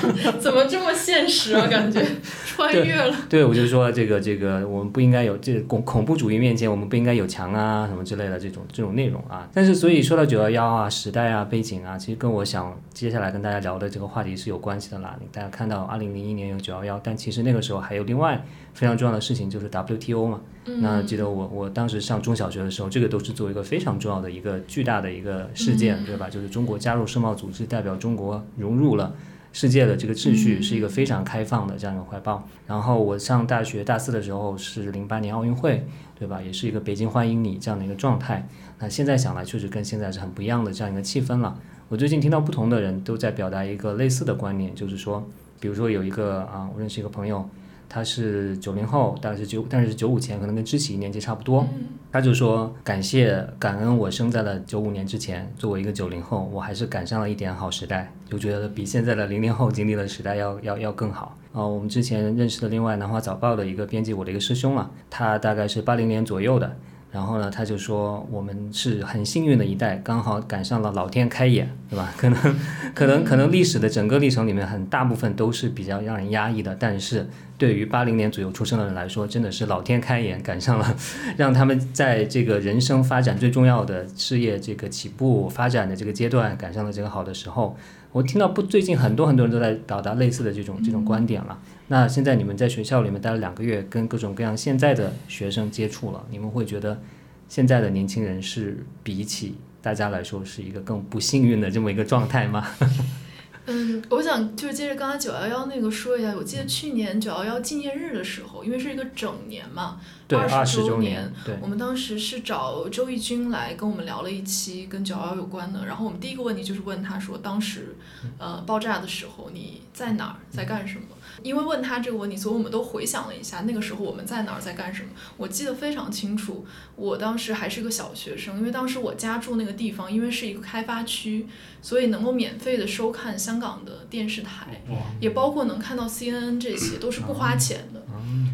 [0.40, 1.66] 怎么这么现实啊？
[1.68, 2.02] 感觉
[2.44, 3.14] 穿越了。
[3.28, 9.48] 对，我就说这个这个，我们不应该有这恐恐怖主义面前，我们不应该有墙啊什么之类的这种这种内容啊。
[9.52, 15.16] 但是所以说到九幺幺啊，时代啊，背景啊，其实跟我想接下来跟大家聊的这个话题是有关系的啦。
[15.30, 18.42] 大家看到二零零一年有九幺幺，但其实那个时候还有另外
[18.74, 20.40] 非常重要的事情，就是 WTO 嘛。
[20.80, 26.28] 那记得我我当时上中小学的时候，这个都是作为一个非常重要的一个巨大的一个事件，对吧？
[26.28, 29.14] 就是中国加入世贸组织，代表中国融入了。
[29.52, 32.44] 世界的这个秩序是一个非常开放的这样一个怀抱。
[32.66, 35.86] 然后我上大学大四的时候是零八年奥运会，
[36.18, 36.42] 对吧？
[36.42, 38.48] 也是一个北京欢迎你这样的一个状态。
[38.80, 41.56] 那现在想来，确实跟现在是很不一样的这样一个气氛了。
[41.88, 45.24] 我最近听到不同的人都在表达一个类似的观念，就是说，
[45.60, 47.48] 比如说有一个啊，我认识一个朋友，
[47.94, 51.64] 他是九零后，大概是九，但是是九五前，可能跟知棋年纪差不多。
[52.10, 61.38] 他就说感谢感恩我生在了九五年之前，作为一个九零后，我还是赶上了一点好时代，就觉得比现在的零零后经历的时代要要要更好。
[61.52, 66.76] 啊，我们之前认识的另外南华早报的一个编辑，我的一个师兄啊，他大概是八零年左右的。
[67.14, 72.12] 然后呢，他就说我们是很幸运的一代，刚好赶上了老天开眼，对吧？
[72.16, 72.56] 可能，
[72.92, 76.74] 可能，可能历史的整个历程里面，很大部分都是比较让人压抑的。
[76.76, 80.96] 但是对于八零年左右出生的人来说，真的是老天开眼，赶上了，
[81.36, 87.76] 让他们在这个人生发展最重要的事业这个起步发展的这个阶段，赶上了这个好的时候。
[88.14, 91.58] 我听到不，最近很多很多人都在表达类似的这种这种观点了。
[91.88, 97.00] 那现在你们在学校里面待了两个月，跟各种各样现在的学生接触了，你们会觉得
[97.48, 102.64] 现在的年轻人是比起大家来说是一个更不幸运的这么一个状态吗？
[103.66, 117.96] 嗯，我想就是接着刚才九幺幺那个说一下，我记得去年九幺幺纪念日的时候，因为是一个整年嘛，对，二二十周年，对，我们当时是找周轶君来跟我们聊了一期跟九幺幺有关的，然后我们第一个问题就是问他说，当时
[118.38, 121.06] 呃爆炸的时候你在哪儿，在干什么？
[121.44, 125.10] 因为问他这个问题，所以我们都回想了一下那个时候我们在哪儿，在干什么。
[125.36, 126.64] 我记得非常清楚，
[126.96, 131.46] 我当时还是个小学生，因为当时我家住那个地方，因为是一个开发区，
[131.82, 134.82] 所以能够免费的收看香港的电视台，
[135.20, 138.02] 也包括能看到 CNN 这些，都是不花钱的。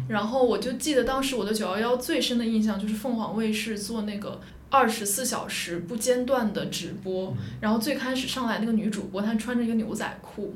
[0.09, 10.53] 然后我就记得当时我的九幺幺最深的印象就是凤凰卫视做那个二十四小时不间断的直播，然后最开始上来那个女主播她穿着一个牛仔裤。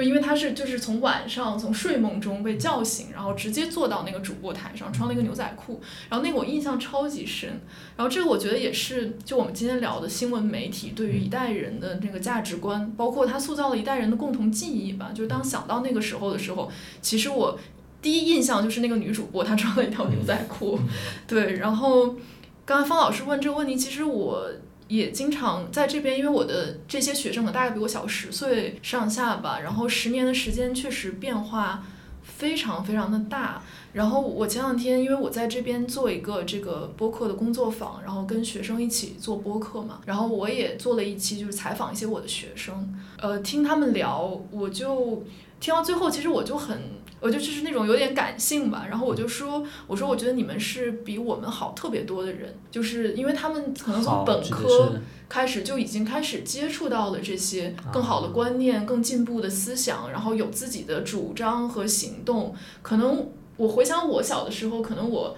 [0.00, 7.50] 就因为他是就是从晚上从睡梦中被叫醒，然后直接坐到那个主播台上，穿了一个牛仔裤，然后那个我印象超级深。
[7.98, 15.10] 然后这个我觉得也是就我们今天聊的新闻媒体对于一代人的那个价值观，包括它塑造了一代人的共同记忆吧。
[15.14, 16.70] 就是当想到那个时候的时候，
[17.02, 17.58] 其实我
[18.00, 20.78] 第一印象就是那个女主播她穿了一条牛仔裤，
[21.26, 21.56] 对。
[21.56, 22.16] 然后
[22.64, 24.50] 刚才方老师问这个问题，其实我。
[24.90, 31.86] 也经常在这边，因为我的这些学生呢，大概比我小十岁上下吧，然后十年的时间确实变化
[32.24, 33.62] 非常非常的大。
[33.92, 45.22] 然后我前两天，因为我在这边做一个这个播客的工作坊，然后跟学生一起做播客嘛，然后我也做了一期，就是采访一些我的学生，呃，听他们聊，我就
[45.60, 46.76] 听到最后，其实我就很。
[47.20, 54.98] 我就就是那种有点感性吧，然后我就说，我说我觉得你们是比我们好特别多的人，就是因为他们可能从本科
[55.28, 62.54] 开始就已经开始接触到了这些更好的观念、更进步的思想，然后有自己的主张和行动。
[62.80, 65.36] 可能我回想我小的时候，可能我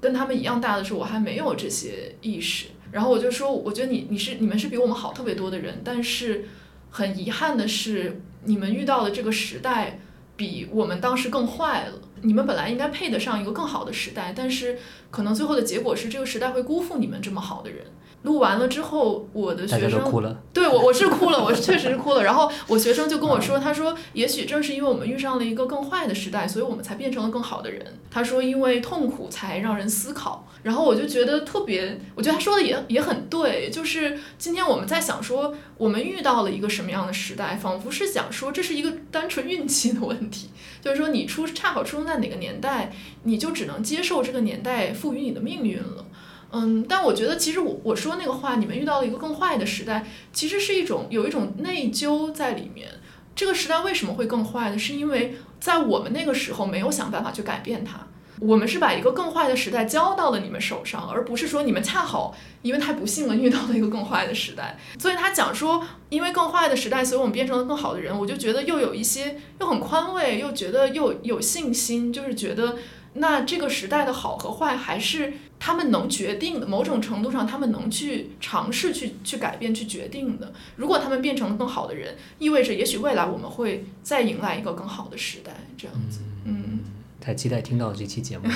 [0.00, 2.66] 跟他们一样大的时候，我还没有这些意识。
[2.90, 6.44] 然后我就说，我觉得你你是你们是比我们好特别多的人，但是
[6.90, 10.00] 很遗憾的是，你们遇到的这个时代。
[10.40, 11.98] 比我们当时更坏了。
[12.22, 14.78] 你们本来应该配得上一个更好的时代，但是
[15.10, 17.84] 可能最后的结果是这个时代会辜负你们这么好的人。
[18.22, 22.22] 录完了之后，我的学生哭了， 对我我是哭了，我确实是哭了。
[22.22, 27.84] 然后我学生就跟我说，他说也许正是因为我们遇上了一个更坏的时代，所以我们才变成了更好的人。
[28.10, 30.46] 他说因为痛苦才让人思考。
[30.62, 40.50] 然后我就觉得特别，我觉得他说的也也很对，就是今天我们在想说我们遇到了一个什么样的时代，仿佛是想说这是一个单纯运气的问题，
[40.82, 42.92] 就是说你出恰好出生在哪个年代，
[43.22, 46.04] 你就只能接受这个年代赋予你的命运了。
[46.52, 52.88] 嗯，但我觉得其实我我说那个话，你们遇到了一个更坏的时代，其实是一种有一种内疚在里面。
[53.36, 54.78] 这个时代为什么会更坏呢？
[54.78, 58.00] 是因为在我们那个时候没有想办法去改变它，
[58.40, 64.76] 我们是把一个更坏的时代交到了你们手上，而不是说你们恰好因为太不幸了 遇到了一个更坏的时代。
[64.98, 72.76] 所以他讲说，因为更坏的时代，所以我们变成了更好的人，我就觉得又有一些又很宽慰，又觉得又有信心，就是觉得。
[73.14, 76.66] 那这个时代的好和坏，还是他们能决定的。
[76.66, 80.52] 某种程度上，他们能去尝试去去改变、去决定的。
[80.76, 85.52] 如果他们变成了更好的人，意味着也许未来我们会再迎来一个更好的时代。
[85.76, 86.80] 这样子，嗯，
[87.20, 88.54] 太期待听到这期节目了。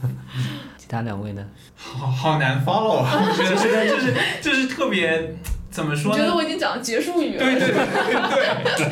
[0.78, 1.44] 其他两位呢？
[1.74, 3.10] 好好难 follow 啊！
[3.28, 5.36] 我觉得这个就是就是特别
[5.70, 6.16] 怎么说？
[6.16, 7.38] 觉得我已经讲了结束语了。
[7.38, 7.74] 对对对
[8.76, 8.86] 对。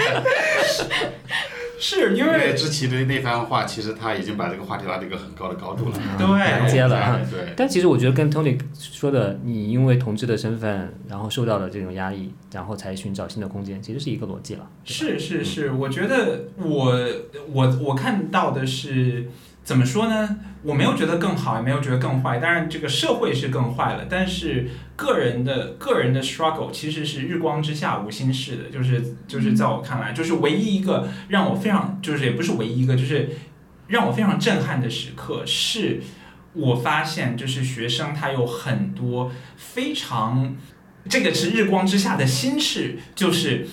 [1.79, 7.21] 是因为知奇的那番话，其实他已经把这个话题拉到一个很高的高度了，对，接了。
[7.31, 7.53] 对。
[7.57, 14.69] 但其实我觉得跟 Tony 说的，你因为同志的身份，然后受到了这种压抑，然后才寻找新的空间，其实是一个逻辑了。
[14.85, 16.97] 是是是，我觉得我
[17.53, 19.29] 我我看到的是。
[19.65, 20.37] 怎么说呢？
[20.63, 22.39] 我没有觉得更好，也没有觉得更坏。
[22.39, 24.07] 当然，这个社会是更坏了。
[24.09, 28.65] 但是个人的个人的 struggle 其实是日光之下无心事的。
[28.71, 33.31] 就是就是在我看来，就是唯一一个让我非常就是也不是唯一一个，就是
[33.89, 36.01] 让我非常震撼的时刻，是
[36.53, 40.55] 我发现就是学生他有很多非常
[41.09, 43.67] 这个是日光之下的心事，就是。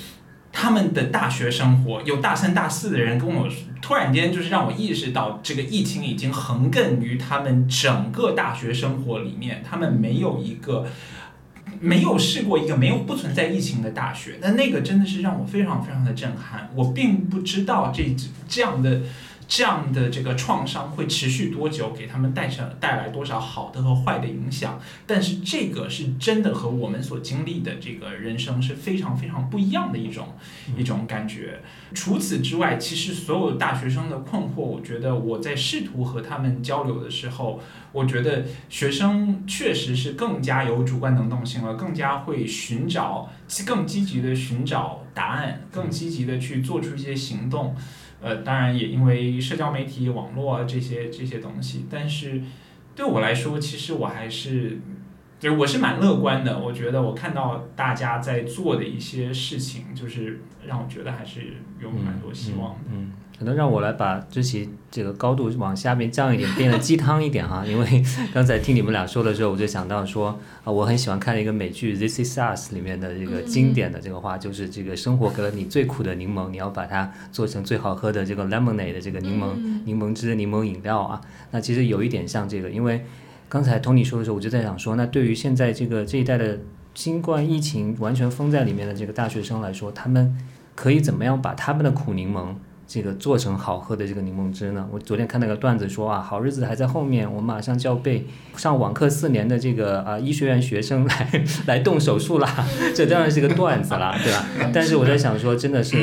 [0.54, 3.48] 他们的大学生活，有大三、大四的人跟我
[3.92, 9.62] 突然间就是让我意识到，这个疫情已经横亘于他们整个大学生活里面。
[9.70, 10.88] 他们没有一个
[11.82, 16.70] 没有试过一个没有不存在疫情的大学，那那个真的是让我非常非常的震撼。
[16.74, 18.16] 我并不知道这
[18.48, 19.02] 这样的。
[19.52, 21.90] 这样的这个创伤会持续多久？
[21.90, 24.80] 给他们带上带来多少好的和坏的影响？
[25.06, 30.30] 但是这个是真的和我们所经历的这个人生是非常非常不一样的一种
[30.78, 31.60] 一种感觉。
[31.94, 37.60] 除此之外，其实所有大学生的困惑，我觉得我在试图和他们交流的时候，
[37.92, 43.30] 我觉得学生确实是更加有主观能动性了，更加会寻找
[43.66, 47.76] 更积极的寻找答案，更积极的去做出一些行动。
[48.22, 52.42] 呃，当然也因为社交媒体、网络啊这些这些东西，但是
[52.96, 54.80] 对我来说，其实我还是，
[55.40, 56.60] 就是我是蛮乐观的。
[56.60, 62.92] 我觉得我看到大家在做的一些事情，就是让我觉得还是有蛮多希望的。
[62.92, 63.12] 嗯。
[63.42, 67.66] 可能让我来把知棋这个高度往下面降一点，变得鸡汤一点哈。
[67.66, 81.20] 因为 刚才听你们俩说的时候，我就想到说啊，我很喜欢看一个美剧《This Is Us》里面的这个经典的这个话，就是这个生活给了你最苦的柠檬，你要把它做成最好喝的这个 lemonade 的这个柠檬柠檬汁、柠檬饮料啊。
[81.50, 83.04] 那其实有一点像这个，因为
[83.50, 86.60] 刚才 Tony 说的时候，我就在想说，那对于现在这个这一代的
[86.94, 90.38] 新冠疫情完全封在里面的这个大学生来说，他们
[90.76, 92.54] 可以怎么样把他们的苦柠檬？
[92.94, 94.86] 这个做成好喝的这个柠檬汁呢？
[94.92, 98.28] 我昨天看那个段子说啊，好日子还在后面，我马上就要被
[98.58, 104.70] 上网课四年的这个啊医学院学生来 来动手术啦，这当然是个段子啦，对吧？
[104.74, 105.96] 但是我在想说，真的是，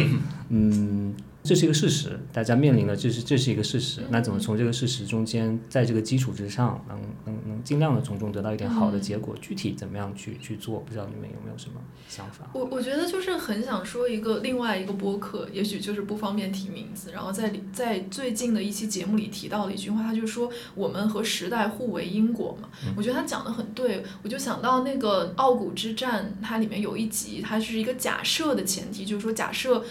[0.48, 1.14] 嗯。
[1.44, 4.02] 这是一个事实，大家面临的这是这是一个事实。
[4.10, 9.34] 那怎么从这个事实中间，在这个基础之上，能能能尽量的从中得到一点好的结果？
[9.40, 10.80] 具体怎么样去去做？
[10.80, 12.50] 不知道你们有没有什么想法？
[12.52, 17.12] 我我觉得就是很想说一个另外一个播客，也许就是不方便提名字。
[17.12, 22.68] 然后在在最近的一期节目里提到了一句话，他就说我们和时代互为因果嘛。
[22.94, 29.82] 我觉得他讲的很对，我就想到那个《傲骨之战》，它里面有一集，它是一个假设的前提，就是说假设。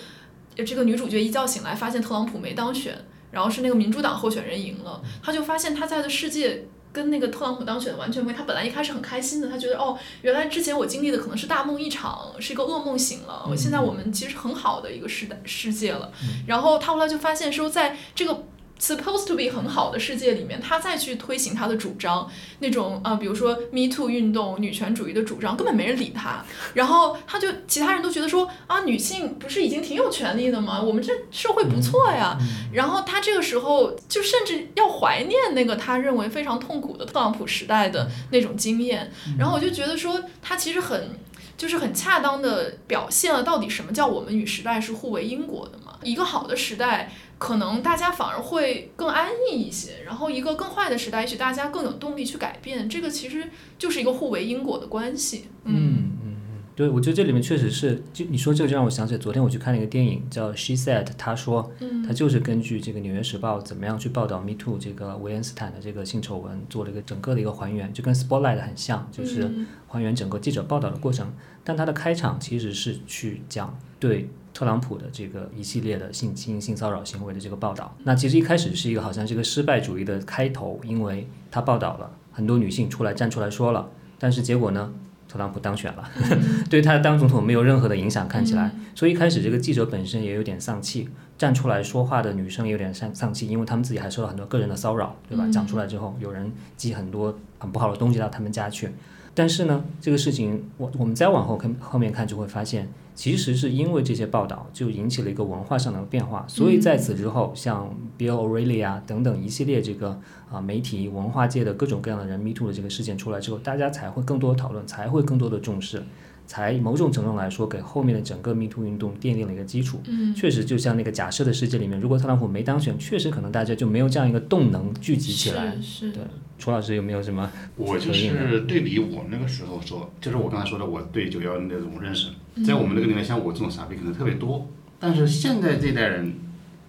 [0.65, 2.97] 这个女主角一觉醒来，发现特朗普没当选，
[3.31, 8.37] 然后是那个民主党候选人赢了，她就发现她在的世界跟那个特朗普当选的完全不一样。
[8.37, 13.47] 她本来一开始很开心的，她觉得哦，原来之前我经历的可能是大梦一场，是一个噩梦醒了。
[13.55, 16.11] 现在我们其实很好的一个世代世界了。
[16.47, 18.43] 然后她后来就发现说，在这个
[18.79, 26.43] supposed to be 很好的世界里面，他再去推行他的主张，那种啊、呃比如说 Me Too 运动、女权主义的主张，根本没人理他。
[26.73, 30.81] 然后他就其他人都觉得说啊，女性不是已经挺有权利的吗？
[30.81, 32.37] 我们这社会不错呀。
[32.71, 39.11] 然后他这个时候就甚至要怀念那个他认为非常痛苦的特朗普时代的那种经验。
[39.37, 41.19] 然后我就觉得说，他其实很。
[41.57, 45.97] 就是很恰当的表现了到底什么叫我们与时代是互为因果的嘛。
[46.03, 52.89] 一个好的时代，可能大家反而会更安逸一些；然后一个更坏的时代，也许大家更有动力去改变。
[52.89, 55.45] 这个其实就是一个互为因果的关系。
[55.63, 71.31] 嗯嗯嗯嗯，对，我觉得这里面确实是，就你说这个就让我想起昨天我去看了一个电影叫《She Said》，她说，嗯它就是根据这个《纽约时报》怎么样去报道 Me Too 这个维恩斯坦的这个性丑闻做了一个整个的一个还原，就跟 Spotlight 很像，就是嗯还原整个记者报道的过程。
[71.63, 77.95] 但它的开场其实是去讲对特朗普的这个一系列的性侵、性骚扰行为的这个报道。
[78.03, 83.87] 那其实一开始是一个好像是一个失败主义的开头，因为他报道了很多女性出来站出来说了，
[84.17, 84.91] 但是结果呢，
[85.29, 86.09] 特朗普当选了。
[86.71, 95.45] 对他当总统没有任何的影响，看起来，所以一开始这个记者本身也有点丧气，站出来说话的女生也有点丧丧气，因为他们自己还受到很多个人的骚扰，对吧？
[95.45, 98.89] 嗯讲出来之后，有人寄很多很不好的东西到他们家去，
[99.35, 116.03] 但是呢，这个事情我我们再往后看后面看就会发现，其实是因为这些报道就引起了一个文化上的变化，所以在此之后，像 Bill O'Reilly 啊等等一系列这个啊媒体文化界的各种各样的人 Me Too 的这个事件出来之后，大家才会更多的讨论，才会更多的重视。
[116.45, 119.99] 才某种程度来说，给后面的整个 Me Too 运动奠定了一个基础。
[120.07, 125.75] 嗯确实，就像那个假设的世界里面，如果特朗普没当选，确实可能大家就没有这样一个动能聚集起来。
[125.75, 126.23] 是是对，
[126.57, 127.49] 楚老师有没有什么？
[127.75, 132.29] 我就是对比我那个时候说，就是我刚才说的，我对九幺那种认识，
[132.65, 134.67] 在我们那个年代，像我这种傻逼可能特别多。
[134.99, 136.33] 但是现在这代人，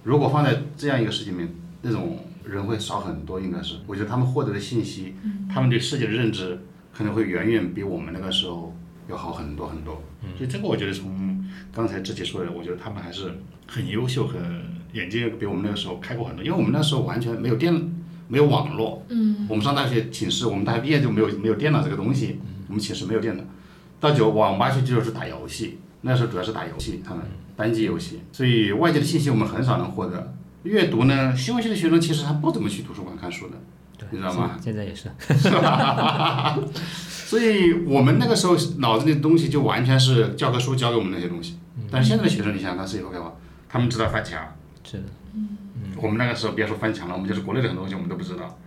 [0.03, 1.49] 如果放在这样一个世界里面，
[1.83, 3.77] 那种人会少很多，应该是。
[3.87, 5.15] 我觉得他们获得的信息，
[5.53, 6.59] 他们对世界的认知，
[6.93, 8.75] 可能会远远比我们那个时候
[9.11, 10.03] 要好很多很多。
[10.37, 13.35] 所以这个我觉得从刚才志奇说的，我觉得他们还是
[13.67, 14.41] 很优秀，很
[14.95, 16.43] 眼界比我们那个时候开阔很多。
[16.43, 17.75] 因为我们那时候完全没有电，
[18.29, 19.05] 没有网络。
[19.09, 23.43] 嗯我们上大学寝室，我们大学毕业就没有没有电脑这个东西，我们寝室没有电脑。
[24.01, 27.25] 到九网吧去就是打游戏，那时候主要是打游戏，他们
[27.57, 30.35] 单机游戏，所以外界的信息我们很少能获得。
[30.63, 33.55] 阅读呢，新闻系的学生其实他不怎么去图书馆看书的，
[33.97, 34.51] 对，你知道吗？
[34.63, 35.11] 现现在也是。
[37.29, 41.59] 所以我们那个时候脑子里的东西就完全是教科书教给我们那些东西。
[41.91, 43.33] 但是现在的学生，你想，他是以后开发，
[43.69, 44.41] 他们知道翻墙，
[44.85, 45.05] 是的，
[46.01, 48.59] 我们那个时候别说翻墙了，我们就是国内的很多东西我们都不知道。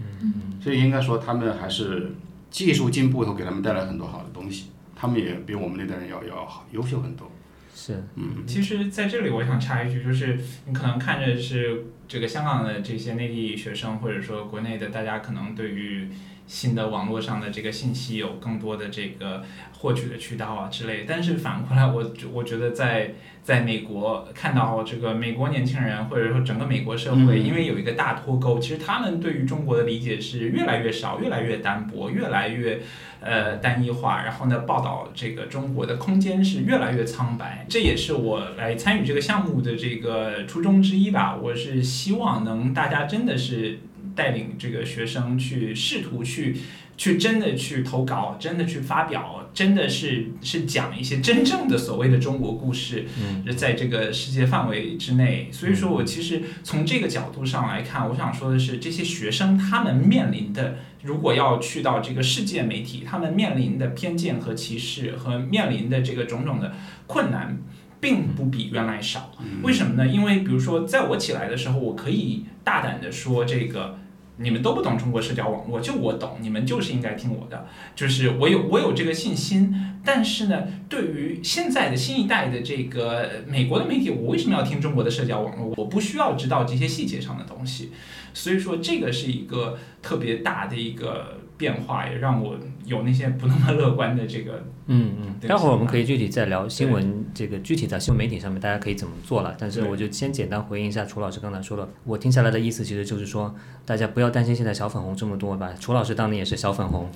[0.61, 2.13] 所以应该说他们还是
[2.49, 7.31] 技术进步以后给他们带来很多好的东西，他们也比我们那代人要要好优秀很多。
[7.73, 16.07] 是，嗯其实在这里我想插一句，就是你可能看着是这个香港的这些内地学生，或者说国内的大家，可能对于
[16.47, 19.43] 新的网络上的这个信息有更多的这个
[19.79, 21.05] 获取的渠道啊之类。
[21.07, 23.13] 但是反过来我，我觉得在
[23.43, 32.81] 在美国看到这个美国年轻人，或者说整个美国社会，嗯因为有一个大脱钩，其实他们对于中国的理解是越来越少，越来越单薄，越来越
[33.19, 37.65] 呃单一化，然后呢，报道这个中国的空间是越来越苍白。
[37.67, 41.35] 这也是我来参与这个项目的这个初衷之一吧。
[41.35, 43.79] 我是希望能大家真的是
[44.15, 46.57] 带领这个学生去试图去。
[46.97, 55.49] 去真的去投稿，真的去发表，真的是是讲一些真正的所谓的中国故事，嗯，在这个世界范围之内。
[55.51, 66.75] 所以说我其实从这个角度上来看，我想说的是，这些学生他们面临的，如果要去到这个世界媒体，他们面临的偏见和歧视和面临的这个种种的
[67.07, 67.57] 困难。
[67.99, 69.31] 并不比原来少，
[69.61, 70.07] 为什么呢？
[70.07, 73.99] 因为比如说，在我起来的时候，我可以大胆的说，这个
[74.41, 79.73] 你们都不懂中国社交网络，就我懂，你们就是应该听我的，就是我有我有这个信心。
[80.03, 85.73] 但是呢，对于现在的新一代的这个美国的媒体，我为什么要听中国的社交网络？
[85.77, 87.91] 我不需要知道这些细节上的东西。
[88.33, 99.55] 所以说，这个是一个特别大的一个变化，也让我有那些不那么乐观的这个嗯嗯，待会儿我们可以具体再聊新闻这个具体在新闻媒体上面大家可以怎么做了。
[99.59, 103.53] 但是我就先简单回应一下楚老师刚才说的，我听下来的意思其实就是说，
[103.85, 105.69] 大家不要担心现在小粉红这么多吧。
[105.79, 107.07] 楚老师当年也是小粉红，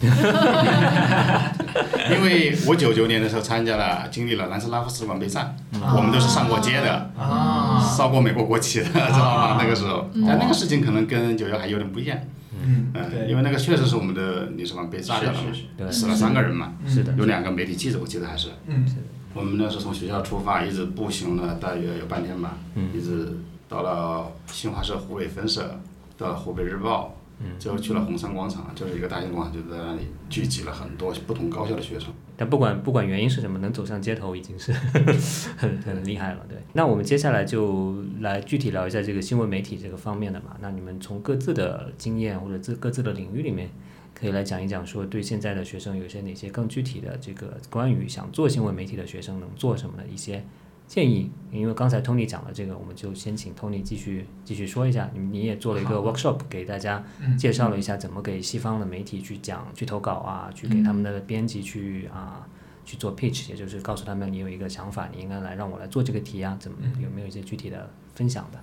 [2.12, 5.56] 因为我九九年的时候参加了，经历了南斯拉夫使馆被占，
[5.96, 9.58] 我们都是上过街的，啊，烧过美国国旗的，知道吗？
[9.60, 12.18] 那个时候，但那个事情可能跟九幺还有点不一样，
[12.66, 18.49] 嗯，嗯，对，因为那个确实是我们的领事馆被炸掉了嘛死了三个人嘛，是的，有两个媒体记者，我记得还是。
[18.68, 18.86] 嗯。
[19.34, 22.89] 我们那时候从学校出发，一直步行了大约有半天吧，嗯。
[22.93, 23.38] 一直
[23.68, 25.80] 到了新华社湖北分社，
[26.18, 27.16] 到了湖北日报，
[27.60, 32.14] 最后去了红山广场，就是一个大型广场，就在那里聚集了很多不同高校的学生。
[32.38, 34.72] 但不管不管原因是什么，能走上街头已经是
[35.56, 36.46] 很很厉害了。
[36.50, 40.58] 对，那我们接下来就来具体聊一下这个新闻媒体这个方面的嘛。
[40.60, 43.70] 那你们从各自的经验或者自各自的领域里面，
[44.14, 50.44] 可以来讲一讲，说对现在的学生有些哪些更具体的这个关于想做新闻媒体的学生能做什么的一些
[50.88, 51.32] 建议。
[51.52, 55.10] 因为刚才 Tony 讲了这个，我们就先请 Tony 继续继续说一下。
[55.14, 57.04] 你你也做了一个 workshop 给大家
[57.38, 62.48] 介绍了一下怎么给西方的媒体去讲去投稿啊，去给他们的编辑去啊。
[62.88, 68.60] 去做 pitch，也就是告诉他们你有一个想法，你应该来让我来做这个题啊，怎么有没有一些具体的分享的？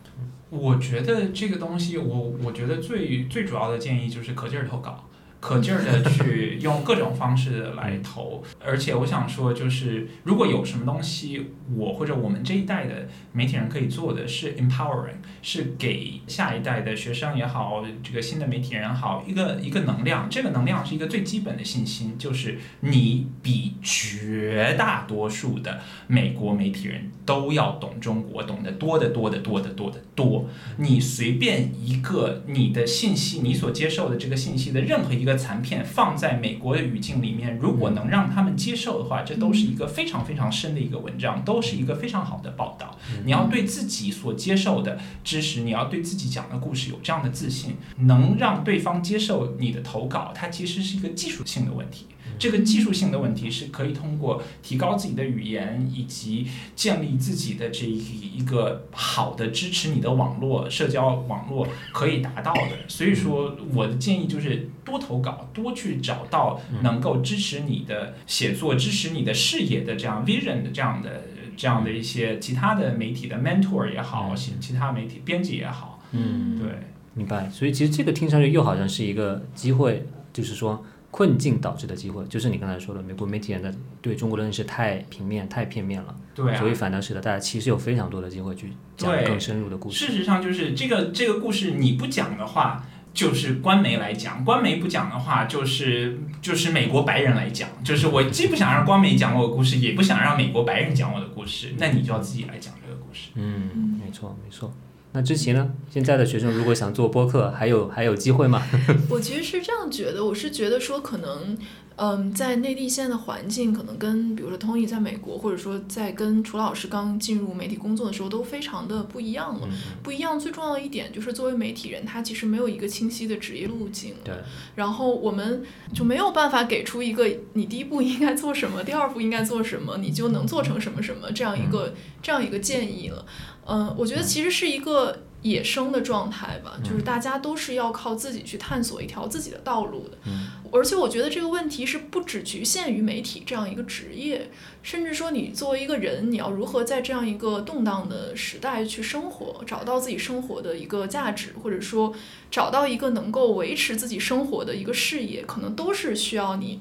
[0.49, 5.09] 我觉得这个东西，我我觉得最最主要的建议就是可劲儿投稿。
[5.43, 20.29] 可劲儿的去 用各种方式来投，而且我想说，就是如果有什么东西，我或者我们这一代的媒体人可以做的是 empowering，是给下一代的学生也好，这个新的媒体人好一个一个能量。
[20.31, 30.47] 这个能量是一个最基本的信心，就是你比绝大多数的美国媒体人都要懂中国，懂得多得多得多得多得多。
[30.77, 35.32] 你随便一个你的信息，你所接受的这个信息的任何一个。
[35.37, 42.99] 残片放在美国的语境里面，如果能让他们接受的话，这都是一个非常非常深的一个文章，都是一个非常好的报道。
[43.25, 52.07] 你要对自己所接受的知识，你要对自己讲的故事有这样的自信，能让对方接受你的投稿，它其实是一个技术性的问题。
[52.43, 62.71] 这个技术性的问题是可以通过提高自己的语言以及建立自己的这一个好的支持你的网络社交网络可以达到的。
[62.89, 71.23] 所以说，我的建议就是多投稿，多去找到能够支持你的写作、支持你的视野的这样 vision 的这样的
[71.57, 76.03] 这样的一些其他的媒体的 mentor 也好，其其他媒体编辑也好。
[76.11, 76.69] 嗯，对，
[77.15, 77.49] 明白。
[77.51, 80.85] 所以其实这个听上去又好像是一个机会，就是说。
[81.13, 90.07] 困境导致的机会，就是你刚才说的，美国媒体人的对中国的认识太平面、太片面了，对，所以反倒使得大家其实有非常多的机会去讲更深入的故事。
[90.07, 92.83] 事实上，就是这个这个故事你不讲的话，
[93.13, 97.69] 就是官媒来讲；官媒不讲的话，就是就是美国白人来讲。
[97.85, 103.29] 就是我既不想让官媒讲我的故事，也不想让美国白人讲我的故事，那你就要自己来讲这个故事。
[103.35, 104.73] 嗯，没错，没错。
[105.15, 105.71] 那之前呢？
[105.91, 108.63] 现在的学生如果想做播客，还有还有机会吗？
[109.11, 111.59] 我其实是这样觉得，我是觉得说可能，
[111.97, 119.69] 嗯，在内地现在的环境，可能跟比如说 Tony 在美国，或者说在跟楚老师刚进入媒体工作的时候，都非常的不一样了。
[120.03, 124.15] 不一样最重要的一点就是，作为媒体人，他其实没有一个清晰的职业路径。
[124.25, 124.35] 对。
[124.77, 125.63] 然后我们
[125.95, 131.93] 就没有办法给出一个你第一步应该做什么，第二步应该做什么，你就能做成什么什么这样一个
[132.23, 133.27] 这样一个建议了。
[133.67, 140.19] 嗯，我觉得其实是一个野生的状态吧，就是大家都是要靠自己去探索一条自己的道路的。
[140.27, 144.51] 嗯，而且我觉得这个问题是不只局限于媒体这样一个职业，
[144.83, 152.15] 甚至说你作为一个人，你要如何在这样一个动荡的时代去生活，找到自己生活的一个价值，或者说
[152.51, 156.81] 找到一个能够维持自己生活的一个事业，可能都是需要你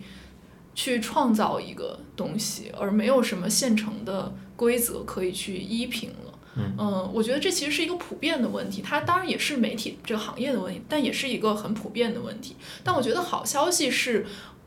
[0.75, 6.11] 去创造一个东西，而没有什么现成的规则可以去依凭
[6.55, 12.55] 嗯，我觉得这其实是一个普遍的问题，它当然也是媒体这个行业的问题，但也是一个很普遍的问题。
[12.83, 14.25] 但我觉得好消息是，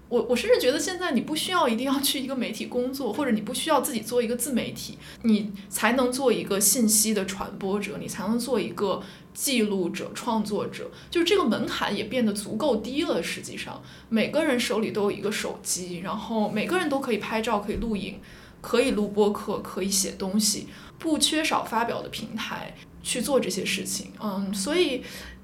[0.09, 9.03] 我我甚至觉得现在你不需要一定要去一个媒体工作，或者你不需要自己做一个自媒体，你才能做一个信息的传播者，你才能做一个
[9.35, 13.23] 记录者、创作者，就是这个门槛也变得足够低了。
[13.23, 18.21] 实际上，每个人手里都有一个手机，然后每个人都可以拍照、可以录影、
[18.61, 20.69] 可以录播客、可以写东西。
[21.05, 25.03] 不缺少发表的平台去做这些事情，嗯，所以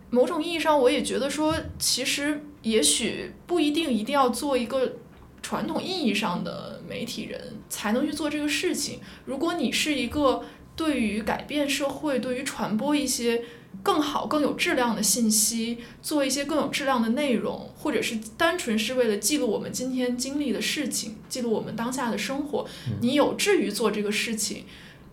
[0.09, 4.97] 某种意义上，我也觉得说，其实也许不一定一定要做一个
[5.43, 7.39] 传统意义上的媒体人
[7.69, 9.01] 才能去做这个事情。
[9.27, 10.43] 如果你是一个
[10.75, 13.45] 对于改变社会、对于传播一些
[13.83, 22.67] 更好、更有质量的信息，做一些更有质量的内容，或者是单纯是为了记录我们今天经历的事情，记录我们当下的生活，
[23.03, 24.65] 你有志于做这个事情。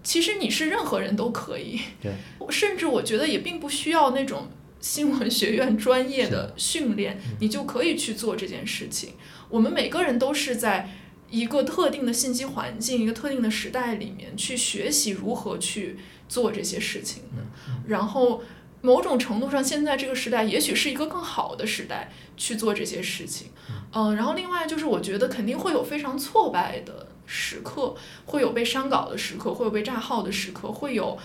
[0.08, 2.14] 其实你是任何人都可以，对，
[2.50, 4.48] 甚至我觉得也并不需要那种
[4.80, 9.16] 新闻学院专业的训练，你就可以去做这件事情。
[9.50, 10.90] 我们每个人都是在
[11.30, 16.00] 一个特定的信息环境、一个特定的时代里面去学习如何去
[16.30, 17.44] 做这些事情的。
[17.86, 18.42] 然后
[18.80, 23.48] 某种程度上，现在这个时代也许是一个更好的时代去做这些事情。
[23.94, 27.10] 嗯，然后另外就是我觉得肯定会有非常挫败的。
[27.28, 27.94] 时刻
[28.26, 31.16] 会有被删稿的时刻，会有被炸号的时刻，会有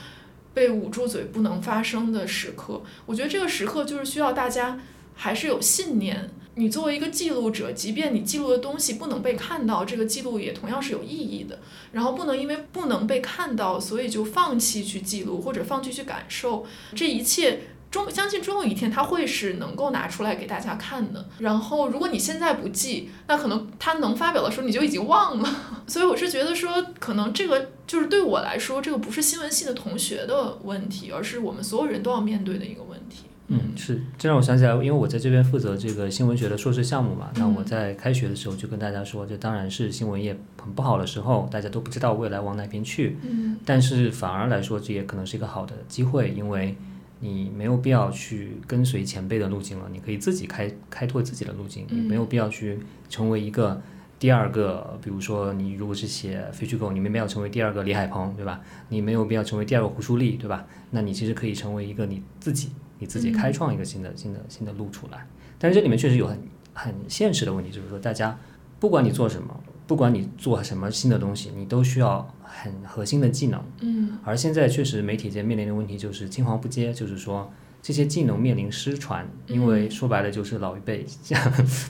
[0.53, 2.83] 被捂住嘴不能发声的时刻。
[3.07, 4.79] 我觉得这个时刻就是需要大家
[5.15, 6.29] 还是有信念。
[6.55, 11.59] 你作为一个记录者，即便你记录的东西不能被看到，这个记录也同样是有意义的。
[11.93, 17.61] 然后不能因为不能被看到，所以就放弃去记录或者放弃去感受这一切。
[17.93, 21.25] 终相信终有一天他会是能够拿出来给大家看的。
[21.39, 25.49] 然后如果你现在不记，那可能他能发表的时候你就已经忘了。
[25.87, 33.25] 所以我是觉得说，可能这个就是对我来说，这个不是新闻系的同学的问题，而是我们所有人都要面对的一个问题。
[33.49, 43.19] 嗯，是，这让我想起来，因为我在这边负责这个新闻学的硕士项目嘛，那我在开学的时候就跟大家说，这当然是新闻业很不好的时候，大家都不知道未来往哪边去。
[43.23, 46.75] 嗯，但是反而来说，这也可能是一个好的机会，因为
[47.23, 53.81] 你没有必要去跟随前辈的路径了，你可以自己开开拓自己的路径，你没有必要去成为一个
[54.19, 58.61] 第二个，比如说你如果是写非虚构，你没必要成为第二个李海鹏，对吧？
[58.91, 60.67] 你没有必要成为第二个胡舒立，对吧？
[60.91, 62.71] 那你其实可以成为一个你自己。
[62.99, 65.27] 你自己开创一个新的、新的、新的路出来，
[65.59, 66.39] 但是这里面确实有很
[66.73, 68.39] 很现实的问题，就是说，大家
[68.79, 73.63] 不管你做什么，不管你做什么新的东西，你都需要很核心的技能。
[73.81, 74.19] 嗯。
[74.25, 77.53] 而现在确实媒体界面临的问题就是青黄不接，就是说
[77.83, 81.39] 这些技能面临失传，因为说白了就是老一辈，像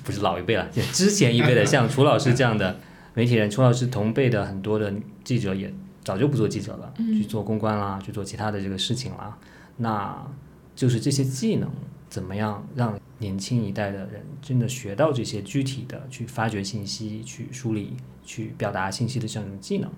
[0.04, 2.78] 不是老一辈了，之前一辈的像楚老师这样的
[3.14, 4.92] 媒体人，楚老师同辈的很多的
[5.24, 5.72] 记者也
[6.04, 9.36] 早就不做记者了，去做公关啦，去做其他的这个事情啦，
[9.76, 10.26] 那。
[10.74, 11.70] 就是这些技能
[12.08, 17.92] 怎么样让年轻一代的人真的学到这些具体的去发掘信息、去梳理、
[18.24, 19.88] 去表达信息的这样一种技能？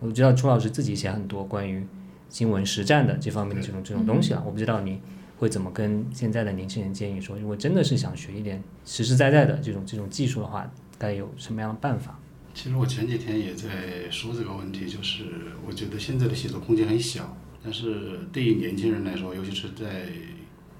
[0.00, 1.86] 我知道朱老师自己写很多关于
[2.30, 4.98] 新闻实战的这方面的这种这种东西了，我不知道你
[5.36, 12.18] 会怎么跟现在的年轻人建议说，如果真的是想学一点实实在在的这种这种技术的话，该有什么样的办法？
[12.54, 15.24] 其实我前几天也在说这个问题，就是
[15.66, 17.36] 我觉得现在的写作空间很小。
[17.62, 20.06] 但是对于年轻人来说，尤其是在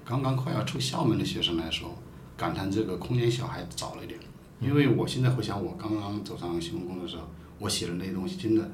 [0.05, 1.97] 刚刚快要出校门的学生来说，
[2.37, 4.19] 感叹这个空间小还早了一点。
[4.61, 7.23] 因为我现在回想我刚刚走上新闻工作的时候，
[7.57, 8.69] 我写的那些东西真的，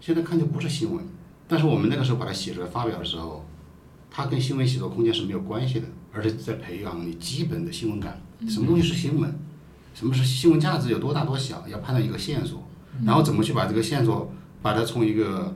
[0.00, 1.04] 现在看就不是新闻。
[1.46, 3.46] 但是我们那个时候把它写出来发表的时候，
[4.10, 8.20] 它跟新闻写作空间是没有关系的，而且在培养你基本的新闻感。
[8.48, 9.38] 什么东西是新闻？
[9.92, 11.68] 什么是新闻价值有多大多小？
[11.68, 12.66] 要判断一个线索，
[13.04, 15.54] 然后怎么去把这个线索，把它从一个。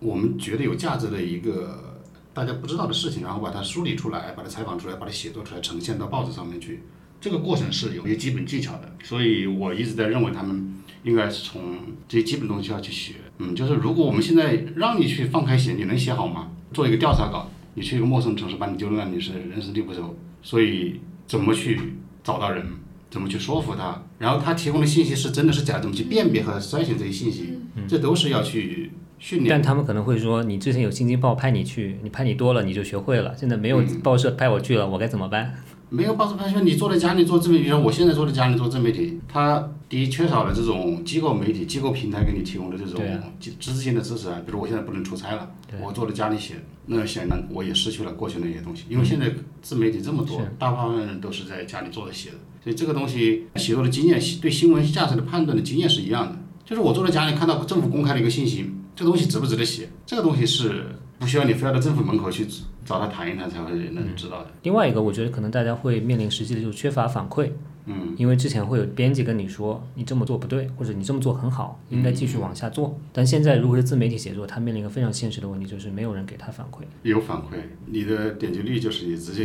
[0.00, 1.91] 我们觉得有价值的一个
[2.34, 6.82] 大家不知道的事情，然后把它梳理出来，把它采访出来，把它写作出来，呈现到报纸上面去。
[7.20, 10.74] 这个过程是有一些基本技巧的，所以我一直在认为他们
[11.04, 11.78] 应该是从
[12.08, 13.14] 这些基本东西要去学。
[13.38, 16.50] 嗯，就是如果我们现在让你去放开写，你能写好吗？
[16.72, 20.16] 做一个调查稿，你去一个陌生城市把你丢了，你是人生地不熟。
[20.42, 21.78] 所以怎么去
[22.24, 22.66] 找到人，
[23.10, 28.90] 怎么去说服他，然后他提供的信息是真的是假，怎么去辨别和筛选这些信息，这都是要去。
[29.48, 33.32] 但他们可能会说，你之前有新京报派你去，你派你多了，你就学会了。
[33.36, 35.54] 现在没有报社派我去了，我该怎么办？
[35.88, 43.00] 没有报社派去，你坐在家里做自媒体，像我现在坐在家里做自媒体，他第一缺少了这种机构媒体、机构平台给你提供的这种
[43.38, 44.40] 知知识性的知识啊。
[44.44, 45.48] 比如我现在不能出差了，
[45.80, 46.54] 我坐在家里写，
[46.86, 48.84] 那显然我也失去了过去那些东西。
[48.88, 56.36] 因为现在自媒体这么多，大部分人都是在家里坐着写的，所以这个东西写作的经验、对新闻价值的判断的经验是一样的。
[56.64, 58.70] 就是我坐在家里看到政府公开的一个信息。
[58.94, 59.88] 这个东西值不值得写？
[60.04, 60.86] 这个东西是
[61.18, 62.46] 不需要你非要到政府门口去
[62.84, 64.50] 找他谈一谈才会能知道的。
[64.62, 67.50] 另外一个，我觉得可能大家会面临实际的就是缺乏反馈。
[67.86, 68.14] 嗯。
[68.16, 72.98] 因为之前会有编辑跟你说你这么做不对，或者你这么做很好，应该继续往下做。
[73.12, 76.82] 但现在如果是自媒体写作，他面临一个非常现实的问题，就是没有人给他反馈。
[77.02, 79.44] 有反馈，你的点击率就是你直接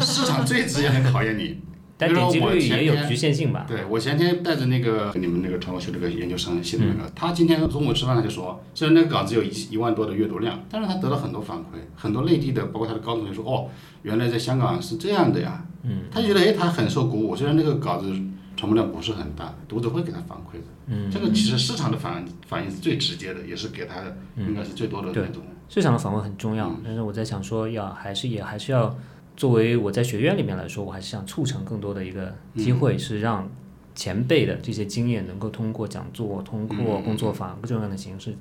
[0.00, 1.58] 市场最直接能考验你。
[1.96, 3.64] 但点击率也有局限性吧？
[3.68, 13.68] 对我前天带着那个你们那个传播学那个研究生写的那个，他今天中午吃饭他就说，虽然那个稿子有一一万多的阅读量，但是他得到很多反馈，很多内地的，包括他的高中同学说，哦，
[14.02, 15.64] 原来在香港是这样的呀。
[15.84, 16.02] 嗯。
[16.10, 17.36] 他就觉得，哎，他很受鼓舞。
[17.36, 18.08] 虽然那个稿子
[18.56, 20.64] 传播量不是很大，读者会给他反馈的。
[20.88, 21.08] 嗯。
[21.08, 24.02] 这个其实市场的反反应是最直接的，也是给他
[24.36, 25.44] 应该是最多的那种。
[25.68, 28.92] 市场的反馈很重要，但是我在想说，要还是也还是要。
[29.36, 33.48] 作为我在学院里面来说，我还是想促成更多的一个机会，是让
[33.94, 38.36] 前辈的这些经验能够通过讲座、通过工作坊各种各样的形式，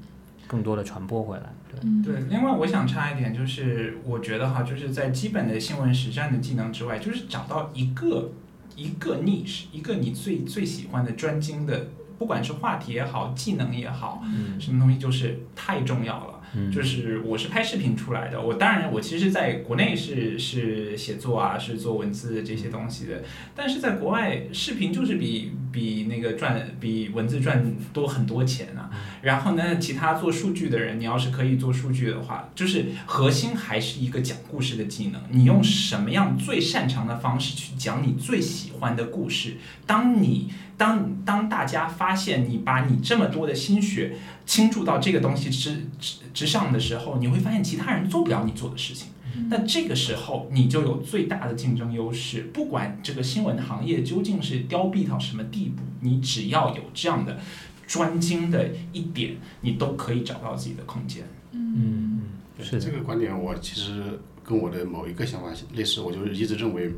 [0.47, 1.53] 更多的传播回来。
[1.69, 2.21] 对，对。
[2.29, 8.31] 另外，我想插一点，就是我觉得哈，就是在基本的新闻实战的技能之外，就是找到一个
[8.75, 11.87] 一个 niche，一个你最最喜欢的专精的，
[12.17, 14.23] 不管是话题也好，技能也好，
[14.59, 16.32] 什么东西，就是太重要了。
[16.71, 23.23] 就是我是拍视频出来的，我当然我其实在国内是是写作啊，是做文字这些东西的，
[23.55, 28.89] 但是在国外视频就是比比那个赚比文字赚多很多钱啊。
[29.21, 35.21] 然后呢，其他做数据的人，你要是可以做数据的话，就是核心还是一个讲故事的技能。
[35.29, 39.57] 你用什么样最擅长的方式去讲你最喜欢的故事？
[39.85, 40.51] 当你
[40.83, 49.07] 当当大家发现你把你这么多的心血倾注到这个东西之之之上的时候，你会发现其他人做不了你做的事情。
[49.49, 52.49] 那这个时候你就有最大的竞争优势。
[52.53, 57.39] 不管这个新闻行业究竟是凋敝到什么地步，你只要有这样的
[57.87, 61.23] 专精的一点，你都可以找到自己的空间。
[61.53, 62.23] 嗯，
[62.59, 66.91] 是这个观点，我其实跟我的某一个想法类似，我就一直认为，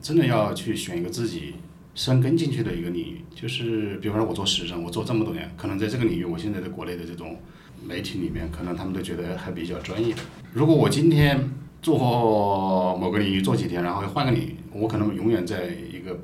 [0.00, 1.54] 真的要去选一个自己
[1.94, 3.20] 深耕进去的一个领域。
[3.34, 7.38] 就是比方说，我做时政，我做这么多年，可能在这个领域，我现在在国内的这种
[7.86, 10.14] 媒体里面，可能他们都觉得还比较专业。
[10.52, 16.18] 如果我今天做某个领域做几天，然后换个领域，我可能永远在一个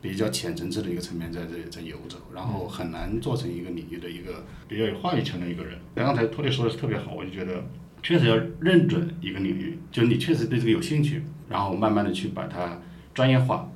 [0.00, 5.78] 比较浅层次的一个层面在这在游走，然后很难做成一个领域的一个比较有话语权的一个人。
[5.94, 7.62] 刚才托尼说的是特别好，我就觉得
[8.02, 12.80] 确实要认准一个领域，就是你确实对这个有兴趣，然后慢慢的去把它
[13.12, 13.70] 专业化，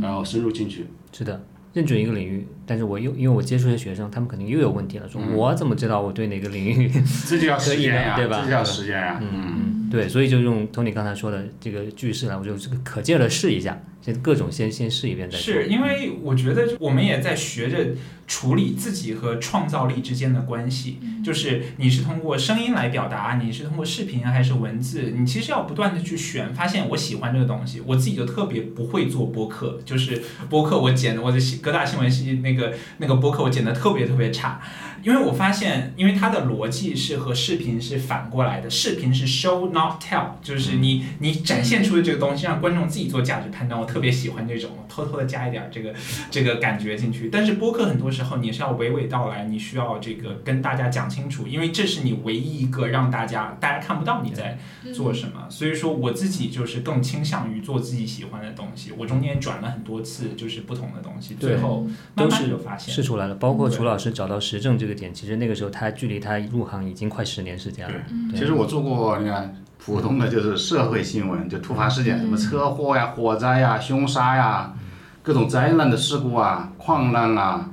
[0.00, 0.86] 然后深入进去。
[1.12, 6.90] 是的，认准一个领域，但是我又因为我接触的学生，他们肯定又有问题了，说我怎么知道我对哪个领域？
[7.28, 9.18] 这就要时间呀，对吧这就要时间呀。
[9.20, 15.54] 嗯，对，所以就用 Tony 刚才说的这个句式来，我就这个可劲儿的试一下，先各种先先试一遍再说。
[15.54, 17.94] 是因为我觉得我们也在学着
[18.26, 27.82] 处理自己和创造力之间的关系，就是你是通过声音来表达，你是通过视频还是文字，你其实要不断的去选，发现我喜欢这个东西。
[27.84, 34.60] 我自己就特别不会做播客，就是播客我剪的我的各大新闻系那那个那个播客我剪的特别特别差。
[35.02, 43.80] 因为我发现，因为它的逻辑是和视频是反过来的，视频是 show not tell，就是你你展现出的这个东西，让观众自己做价值判断。
[43.80, 45.92] 我特别喜欢这种，偷偷的加一点这个
[46.30, 47.28] 这个感觉进去。
[47.30, 54.58] 但是播客很多时候你是要娓娓道来，你需要这个跟大家讲清楚，因为这是你唯一一个让大家大家看不到你在
[54.94, 55.46] 做什么。
[55.48, 58.92] 所以说我自己就是更倾向于做自己喜欢的东西。
[58.96, 63.34] 我中间转了很多次，就是不同的东西，最后慢慢就发现试出来了。
[63.34, 67.94] 包括楚老师找到实证这个点，其实那个时候他距离他入行已经快十年时间了。
[68.30, 74.74] 对，其实我做过，你看普通的就是社会新闻，就突发事件，什么车祸呀、火灾呀、凶杀呀，
[75.22, 77.70] 各种灾难的事故啊、矿难啊、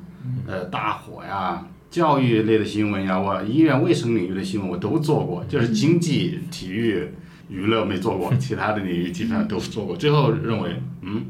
[0.48, 7.08] 呃大火呀、教育类的新闻呀，我医院卫生领域的新闻我都做过，就是经济、体育、
[7.48, 9.96] 娱乐没做过，其他的领域基本上都做过。
[9.96, 11.26] 最后认为，嗯，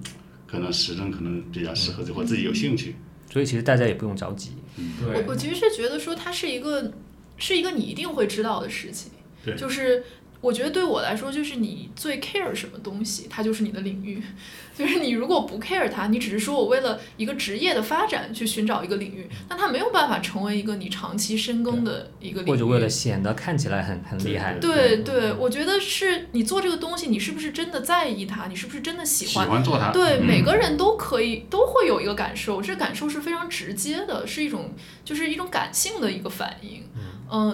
[0.47, 2.95] 可能时政可能比较适合，或自己有兴趣。
[3.29, 4.51] 所以其实大家也不用着急。
[4.75, 5.13] 对。
[5.13, 6.91] 我我其实是觉得说它是一个
[7.37, 9.11] 是一个你一定会知道的事情，
[9.55, 10.03] 就是
[10.41, 14.23] 我觉得对我来说，就是你最 care 什么东西，它就是你的领域。
[14.79, 22.49] 就是你如果不 care 它，你只是说我为了一个职业的发展去寻找一个领域，那它没有办法成为一个你长期深耕的一个领域。
[22.49, 24.53] 或者为了显得看起来很很厉害。
[24.53, 28.47] 对对，我觉得是你做这个东西，你是不是真的在意它？
[28.47, 29.49] 你是不是真的喜喜欢？
[29.49, 29.91] 欢做它。
[29.91, 34.73] 对，嗯每个人都可以都会有一个感受，这感受是非常直接的，是一种
[35.03, 36.85] 就是一种感性的一个反应。
[36.95, 37.01] 嗯、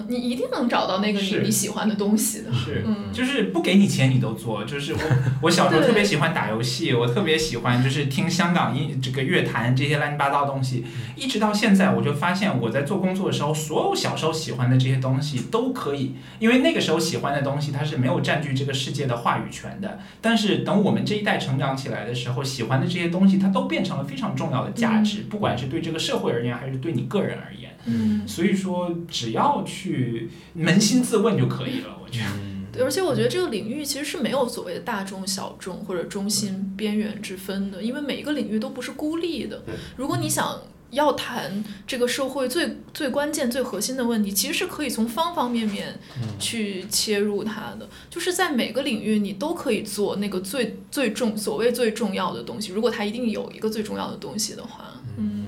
[0.08, 2.52] 你一定能找到那个你是你喜欢的东西的。
[2.52, 4.64] 是，嗯就是不给你钱你都做。
[4.64, 5.00] 就是我，
[5.42, 19.98] 我小时候特别喜欢打游戏，我特别喜欢就是听香港音这个乐坛这些乱七八糟的东西，一直到现在，我就发现我在做工作的时候，所有小时候喜欢的这些东西都可以，因为那个时候喜欢的东西它是没有占据这个世界的话语权的。
[20.20, 27.75] 但是等我们这一代成长起来的时候，喜欢的这些东西它都变成了非常重要的价值，不管是对这个社会而言，还是对你个人而言。
[27.86, 30.28] 嗯，所以说，只要去
[30.58, 32.26] 扪心自问就可以了，我觉得。
[32.72, 39.62] 对，而且我觉得这个领域其实是没有所谓的大众、小众或者中心、边缘之分的，因为每一个领域都不是孤立的。
[39.96, 40.60] 如果你想
[40.90, 45.98] 要谈这个社会最最关键、最核心的问题，其实是可以从方方面面
[46.38, 47.88] 去切入它的。
[48.10, 52.72] 就是在每个领域，你都可以做那个最最重所谓最重要的东西。
[52.72, 54.84] 如果它一定有一个最重要的东西的话，
[55.16, 55.46] 嗯，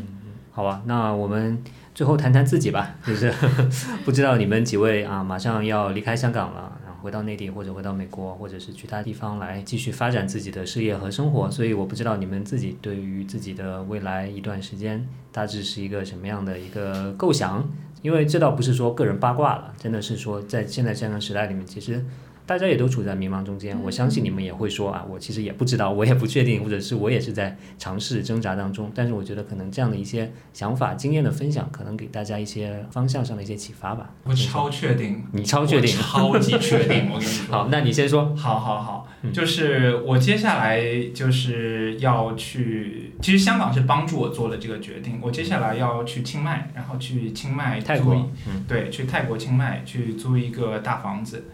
[0.50, 1.62] 好吧，那我们
[1.98, 3.28] 最后谈谈自己吧， 就是
[4.06, 17.68] 不知道你们几位啊，马上要离开香港了，然后回到内地或者回到美国，或者是其他地方来继续发展自己的事业和生活，所以我不知道你们自己对于自己的未来一段时间大致是一个什么样的一个构想，
[18.00, 22.04] 因为这倒不是说个人八卦了，真的是说在现在这样的时代里面，其实
[22.48, 23.78] 大家也都处在迷茫中间。
[23.82, 28.90] 我相信你们也会说啊，我其实也不知道，我也不确定，或者是我也是在尝试挣扎当中。
[28.94, 34.08] 但是我觉得可能这样的一些想法、经验的分享，可能给大家一些方向上的一些启发吧。
[34.24, 37.10] 我超确定，你超确定，超级确定。
[37.12, 38.34] 我跟你说，好，那你先说。
[38.34, 40.82] 好好好，就是我接下来
[41.12, 45.18] 就是要去，其实香港是帮助我做了这个决定。
[45.20, 48.30] 我接下来要去清迈，然后去清迈泰国，
[48.66, 51.44] 对，去泰国清迈去租一个大房子，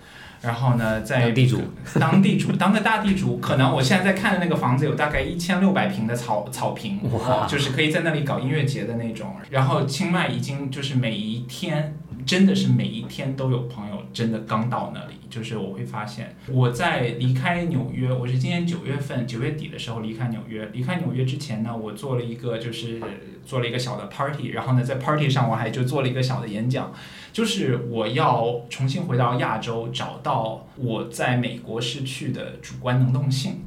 [0.45, 1.63] 然后呢，在当地主，
[1.99, 3.39] 当地主， 当个大地主。
[3.39, 9.35] 可能我现在在看的那个房子有大概一千六百平的草草坪，哇，就是可以在那里搞音乐节的那种。
[9.51, 11.97] 然后清迈已经就是每一天。
[12.27, 20.67] 真的是每一天都有朋友真的刚到那里，就是我会发现我在离开纽约，我是今年九月份九月底的时候离开纽约。
[20.73, 22.99] 离开纽约之前呢，我做了一个就是
[23.45, 26.91] 做了一个小的 party，然后呢在 party 上我还就做了一个小的演讲，
[27.35, 33.65] 就是我要重新回到亚洲，找到我在美国失去的主观能动性。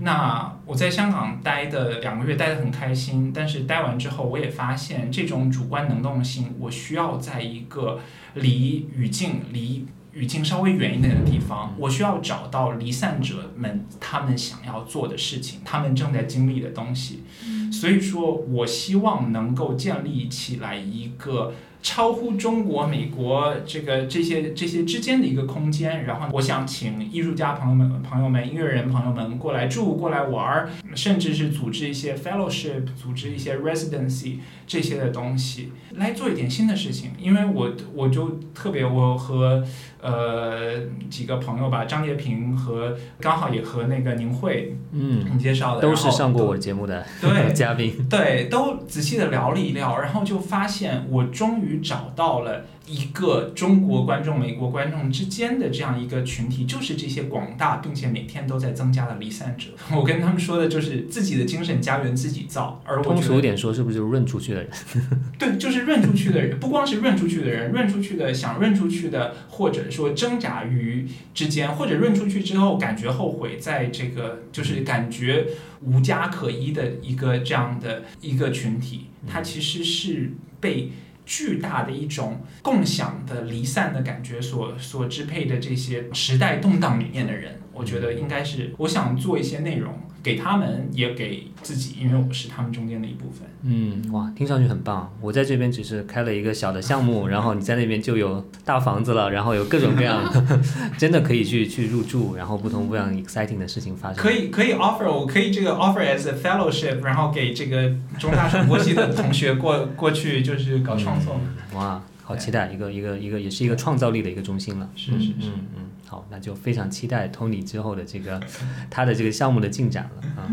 [0.00, 8.00] 那我在香港待的两个月待得很开心，但是待完之后，我也发现这种主观能动性，我需要在一个
[8.34, 17.22] 离语境离语境稍微远一点的地方，我需要找到离散者们他们想要做的事情，他们正在经历的东西。
[17.70, 21.52] 所以说我希望能够建立起来一个。
[21.84, 37.10] 超乎中国、美国这个这些这些之间的一个空间，然后我想请艺术家朋友们、朋友们、音乐人朋友们过来住、过来玩儿，甚至是组织一些 fellowship、组织一些 residency 这些的东西，来做一点新的事情。
[37.20, 39.62] 因为我我就特别我和。
[40.06, 52.66] 呃，几个朋友吧，张杰平和刚好也和那个宁慧，嗯，你介绍的，都是上过我节目的对 嘉宾，对，都仔细的聊了一聊，然后就发现我终于找到了。
[52.86, 59.70] 一个中国观众、美国观众之间的这样一个群体，就是这些广大并且每天都在增加的离散者。
[59.96, 62.82] 我跟他们说的就是自己的精神家园自己造。
[62.84, 64.70] 而通俗一点说，是不是就是润出去的人？
[65.38, 75.46] 对，就是润出去的人，不光是润出去的人，润出去的想润出去的，或者说挣扎于之间，或者润出去之后感觉后悔，在这个就是感觉
[75.80, 80.90] 无家可依的一个这样的一个群体，它其实是被。
[81.24, 89.98] 巨大的一种共享的离散的感觉，所所支配的这些时代动荡里面的人，我觉得应该是我想做一些内容。
[90.24, 93.46] 给他们也给自己，因为我是他们中间的一部分。
[93.62, 95.12] 嗯，哇，听上去很棒。
[95.20, 100.24] 我在这边只是开了一个小的项目，然后你在那边就有大房子了，然后有各种各样，
[100.96, 104.16] 真的可以去去入住，然后不同不一样 exciting 的事情发生。
[104.16, 111.38] 可以可以 offer，我可以这个 offer as a fellowship，然后给这个中大传播系的同学过过去就是搞创作。
[111.74, 114.88] 哇，好期待一个一个一个也是一个创造力的一个中心了。
[114.96, 115.84] 是是是，嗯嗯。
[116.14, 118.40] 好，那就非常期待 Tony 之后的这个
[118.88, 120.48] 他的这个项目的进展了啊。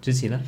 [0.00, 0.40] 知琪呢？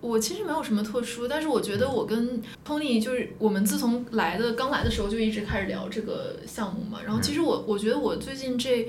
[0.00, 7.00] 我其实没有什么特殊，但是我觉得我跟 Tony 就是我们自从来的刚来的时候就一直开始聊这个项目嘛。
[7.04, 8.88] 然后其实我我觉得我最近这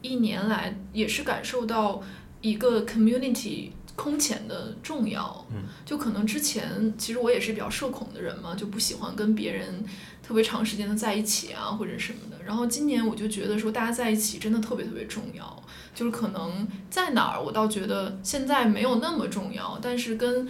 [0.00, 2.00] 一年来也是感受到
[2.40, 5.44] 一个 community 空前的重要。
[5.50, 9.84] 嗯，就可能之前其实我也是比较社恐的人嘛，就不喜欢跟别人。
[10.22, 12.31] 特别长时间的在一起啊，或者什么的。
[12.46, 15.62] 然后今年我就觉得说，大家在一起真的特别特别重要。
[15.94, 19.78] 就是可能在哪儿，我倒觉得现在没有那么重要。
[19.82, 20.48] 但是跟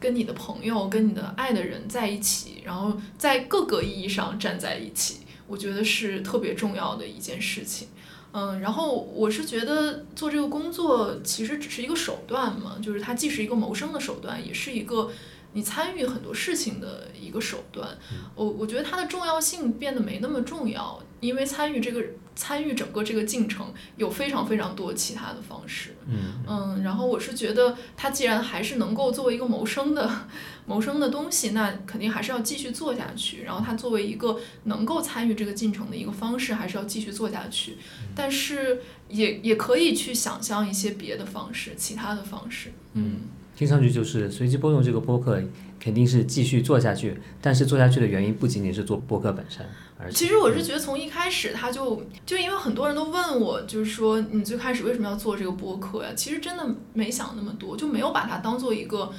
[0.00, 7.88] 跟你的朋友、跟你的爱的人在一起，然后在各个意义上站在一起，我觉得是特别重要的一件事情。
[8.32, 15.10] 嗯，然后我是觉得做这个工作其实只是一个手段嘛，就是它既是一个谋生的手段，也是一个。
[15.54, 17.88] 你参与很多事情的一个手段，
[18.34, 22.02] 我我觉得它的重要性变得没那么重要，因为参与这个
[22.36, 30.08] 参与整个这个进程有非常非常多其他的方式，嗯嗯，然后我是觉得它既然还是能够作为一个谋生的
[30.66, 33.42] 谋生的东西，那肯定还是要继续做下去。
[33.42, 37.76] 然后它作为一个能够参与这个进程的一个方式，还是要继续做下去。
[38.14, 43.22] 但是也也可以去想象一些别的方式，其他的方式，嗯。
[43.58, 45.42] 听上去就是随机波动这个播客
[45.80, 49.66] 肯定是继续做下去，但是做下去的原因不仅仅是做播客本身，
[49.98, 56.10] 而其实我是觉得从一开始他就就因为很多人都问我，就是说你最开始为什么要做这个播客呀？
[56.14, 59.10] 其实真的没想那么多，就没有把它当做一个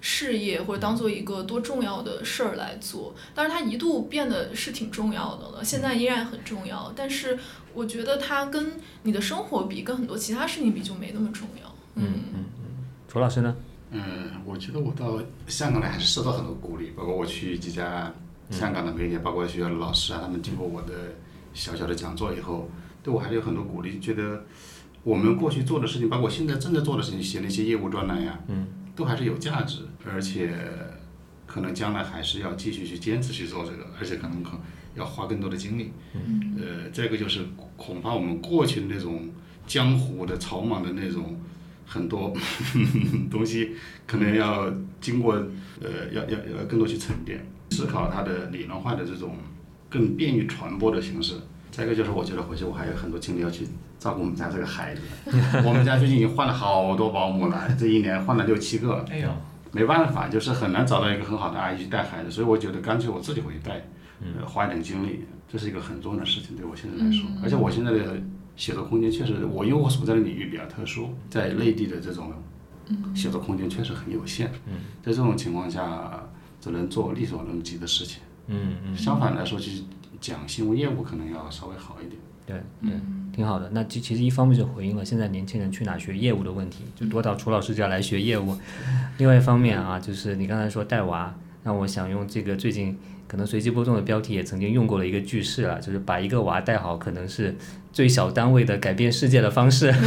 [0.00, 3.14] 事业或者当做一个多重要的事儿来做。
[3.32, 6.92] 但是它一度变得是挺重要的了，现在依然很重要。
[6.96, 7.38] 但是
[7.72, 8.72] 我觉得它跟
[9.04, 11.72] 你的生活比，跟很多其他事情比就没那么重要。
[11.94, 13.54] 嗯嗯嗯，楚老师呢？
[13.96, 18.12] 嗯，我觉得我到香港来还是受到很多鼓励，包括我去几家
[18.50, 21.14] 香港的媒体，包括学校的老师啊，他们经过我的
[21.52, 22.68] 小小的讲座以后，
[23.02, 24.44] 对我还是有很多鼓励，觉得
[25.04, 28.66] 我们过去做的事情，包括现在正在做的事情，写那些业务专栏呀，嗯，
[28.96, 30.58] 都还是有价值，而且
[31.46, 34.58] 可能将来还是要继续去坚持去做这个，而且可能可
[34.96, 35.92] 要花更多的精力。
[36.14, 39.30] 嗯，呃，再一个就是恐怕我们过去的那种
[39.66, 41.38] 江湖的草莽的那种
[41.86, 42.32] 很多
[43.30, 43.72] 东西，
[44.06, 45.34] 可能要经过
[45.80, 49.36] 呃要要要更多去沉淀，思考它的理论化的这种
[49.88, 51.34] 更便于传播的形式。
[51.70, 53.66] 再一个就是我觉得回去我还有很多精力要去
[53.98, 55.00] 照顾我们家这个孩子，
[55.66, 59.04] 我们家最近已经换了好多保姆了，这一年换了六七个。
[59.10, 59.28] 哎呦，
[59.72, 63.84] 没办法，就是很难找到一个很好的阿姨去带孩子，所以我觉得干脆我自己回去带，
[64.20, 67.26] 呃，花一点精力，这是一个很重要的事情，对我现在来说。
[67.42, 68.22] 而且我现在的
[68.56, 72.32] 写作空间确实，我因为我所在的领域比较特殊，在内地的这种
[73.14, 74.50] 写作空间确实很有限。
[74.66, 76.28] 嗯在这种情况下，
[76.60, 78.20] 只能做力所能及的事情。
[78.46, 79.82] 嗯嗯，相反来说，就是
[80.20, 82.20] 讲新闻业务可能要稍微好一点。
[82.46, 83.00] 对对，
[83.32, 83.70] 挺好的。
[83.72, 88.54] 那其其实一方面是回应了现在年轻人去哪学业务的问题，就多到楚老师家来学业务。
[89.16, 97.54] 另外一方面啊，就是你刚才说带娃，那我想用这个最近可能随机波动的标题也曾经用过了一个句式了，就是把一个娃带好，可能是
[97.92, 99.92] 最小单位的改变世界的方式。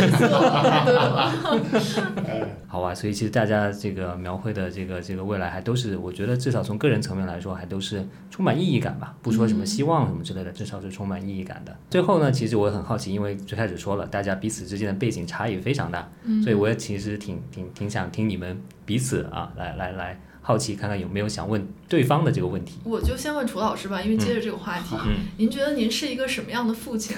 [2.68, 9.16] 好吧，所以其实大家这个描绘的这个这个未来还都是，我觉得至少从个人层面来说，还都是充满意义感吧。
[9.22, 11.76] 不说什么希望什么之类的，至少是充满意义感的。
[11.90, 16.08] 最后呢，其实我很好奇，因为最开始说了，大家彼此之间的背景差异非常大，
[16.44, 22.78] 所以我也其实挺挺挺想听你们彼此啊，来来来，好奇看看有没有想问对方的这个问题。
[22.86, 24.96] 我就先问楚老师吧，因为接着这个话题，
[25.36, 27.14] 您觉得您是一个什么样的父亲？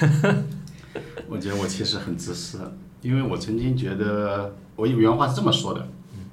[1.29, 2.73] 我觉得我其实很自私，
[3.03, 5.87] 因为我曾经觉得，我有原话是这么说的，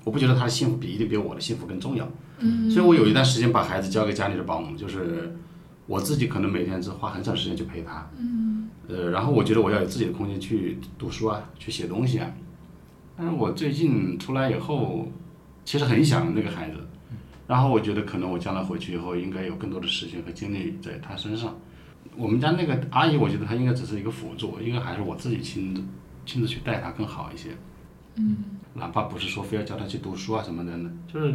[0.04, 2.08] 我不觉得他的幸福比一定比我的幸福更重要。
[2.38, 5.36] 嗯，所以我有一段时间把孩子交给家里的保姆，就是
[5.86, 8.10] 我自己可能每天只花很少时间去陪他。
[8.18, 12.30] 嗯，呃，然后我觉得我要有自己的空间去读书啊，去写东西啊。
[13.18, 15.06] 但是我最近出来以后，
[15.62, 16.76] 其实很想那个孩子，
[17.46, 21.54] 然后我觉得可能我将来回去以后，应该有更多的时间和精力在他身上。
[22.16, 25.82] 我们家那个阿姨，我觉得她应该只是一个辅助，应该还是我自己亲自
[26.24, 27.50] 亲自去带她更好一些。
[28.14, 28.36] 嗯，
[28.74, 31.32] 哪怕不是说非要教她去读书啊什么的呢，就是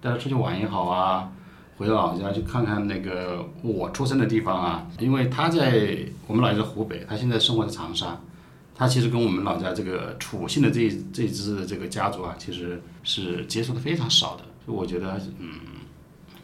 [0.00, 1.30] 带她出去玩也好啊，
[1.76, 4.88] 回老家去看看那个我出生的地方啊。
[4.98, 8.18] 因为她在我们老家在湖北，她现在生活在长沙，
[8.74, 14.44] 她其实跟我们老家这个楚姓的这这支这个家族啊，其实是接触的非常少的。
[14.64, 15.48] 所以我觉得，嗯，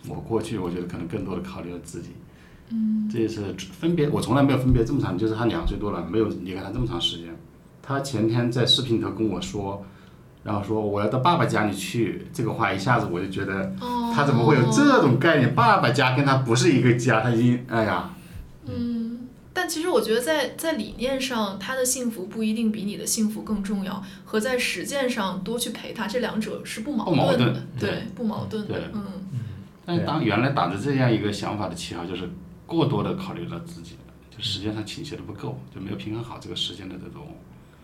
[0.08, 2.10] 我过去我觉得可能更多的考虑了自己。
[2.70, 7.28] 嗯，这次分别我从来没有分别这么长，就是他两岁多了，没有离开他这么长时间。
[7.82, 9.82] 他前天在视频头跟我说，
[10.44, 13.72] 然后说我要到爸爸家里去，这个话一下子我就觉得，
[14.14, 15.54] 他怎么会有这种概念？
[15.54, 18.10] 爸爸家跟他不是一个家，他已经哎呀。
[18.66, 19.27] 嗯，
[19.58, 29.04] 但其实我觉得在在理念上，他的幸福不一定比你的幸福更重要，和在实践上多去陪他，这两者是不矛盾的，对，不矛盾的，嗯。
[29.84, 32.30] 但是当原来打着这样一个想法的旗号，就是
[32.66, 33.96] 过多的考虑了自己，
[34.30, 37.26] 就时间上倾斜的不够，就没有平衡好这个时间的这种。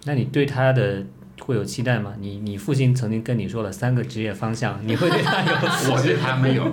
[0.05, 1.05] 那你对他的
[1.41, 2.15] 会有期待吗？
[2.21, 5.53] 你你父亲曾经跟你说了三个职业方向，你会对他有？
[5.93, 6.73] 我对他没有。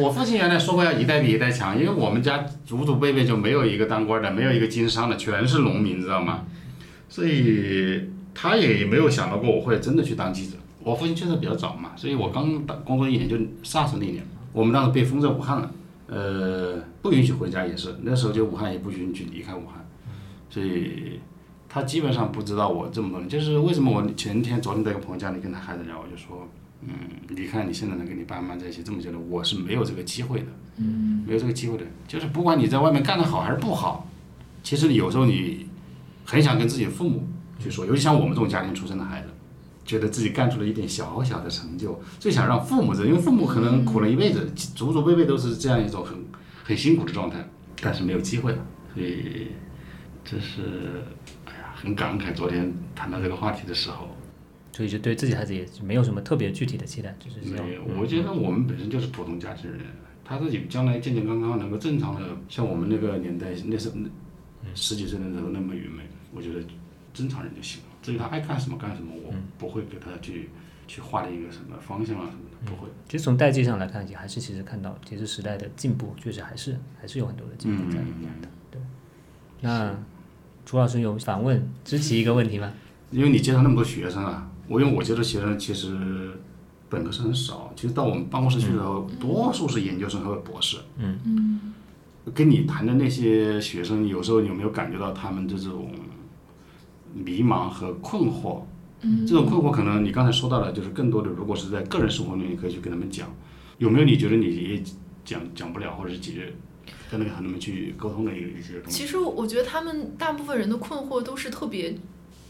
[0.00, 6.44] 我父亲原来说过要一代比一代强，因为我们家祖祖辈辈就没有一个当官的，没有一个经商的，全是农民，知道吗？
[7.08, 10.56] 所以他也没有想到过我会真的去当记者。
[10.80, 14.24] 我父亲去的比较早嘛，所以我刚打工作一年就 SARS 那年。
[14.52, 15.70] 我们当时被封在武汉了，
[16.08, 19.82] 呃，不允许回家也是，那时候就武汉也不允许离开武汉，
[20.50, 21.18] 所以
[21.72, 23.28] 他基本上不知道我这么多年。
[23.28, 26.46] 就是为什么我前天、昨天在一个朋友家里跟他孩子聊，我就说，
[26.82, 26.90] 嗯，
[27.30, 30.46] 你看你现在能跟你爸妈在一起这么久了，我是没有这个机会的，
[30.76, 31.84] 嗯，没有这个机会的。
[32.06, 34.06] 就是不管你在外面干得好还是不好，
[34.62, 35.66] 其实有时候你
[36.24, 37.26] 很想跟自己的父母
[37.58, 39.28] 去说，尤其像我们这种家庭出身的孩子。
[39.84, 46.16] 觉得自己干出了一点小小的成就，最想让父母知道，因为父母可能苦了一辈子，祖祖辈辈都是这样一种很
[46.62, 47.44] 很辛苦的状态，
[47.80, 48.58] 但是没有机会了，
[48.94, 49.48] 所以
[50.24, 51.02] 这是
[51.82, 52.32] 很感慨。
[52.32, 54.08] 昨天谈到这个话题的时候，
[54.72, 57.82] 所以就对自己孩子也没有什么特别具体的期待，就是没有。
[57.98, 59.80] 我觉得我们本身就是普通家庭人，
[60.24, 63.96] 他自己将来健健康康能够正常的像我们那个年代那时候
[64.74, 66.60] 十几岁的时候那么愚昧，我觉得
[67.12, 67.88] 正常人就行了。
[68.00, 70.48] 至于他爱干什么干什么，我不会给他去
[70.86, 72.88] 去画一个什么方向啊什么的，不会。
[73.08, 78.48] 其实从代际上来看，也还是其实看到，其实时代的进步确实还是还是有很多的进步在里面的。
[78.70, 78.80] 对。
[79.60, 79.94] 那
[80.64, 82.72] 朱老师有反问知其一个问题吗？
[83.10, 85.96] 因为你介绍那么多学生啊，我因为我接触学生其实
[86.88, 90.78] 本科生很少，其实到我们办公室去的时候，多数是研究生和博士。
[90.98, 91.60] 嗯嗯。
[92.32, 95.90] 跟你谈的那些学生，有时候有没有感觉到他们这种
[97.12, 98.62] 迷茫和困惑？
[99.04, 103.28] 嗯这种困惑可能你刚才说到了，就是更多的，如果是在个人生活里，你可以去跟他们讲。
[103.78, 104.82] 有没有你觉得你也
[105.24, 106.54] 讲讲不了，或者是解决
[107.12, 108.98] 跟那个和他们去沟通的一一些东西？
[108.98, 111.94] 其实我觉得他们大部分人的困惑都是特别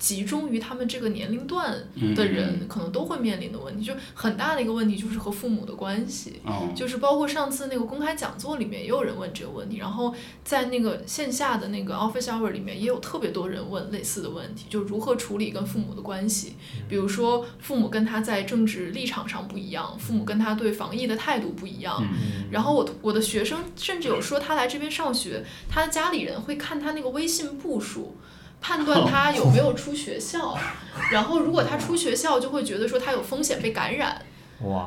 [0.02, 6.40] 集中于他们这个年龄段嗯的人，可能都会面临的问题，就很大的一个问题就是和父母的关系。
[6.44, 10.12] 哦，就是包括上次那个公开讲座里面也有人问这个问题，然后
[10.42, 16.56] 在那个线下的那个 office hour 里面也有特别多人问类似的问题，就如何处理跟父母的关系，
[16.88, 22.02] 比如说父母跟他在政治立场上不一样，父母跟他对防疫的态度不一样，
[22.50, 28.16] 然后我我的学生甚至有说他来这边上学，他的家里人会看他那个微信步数。
[28.62, 30.56] 判断他有没有出学校，
[31.10, 34.22] 然后如果他出学校，就会觉得说他有风险被感染，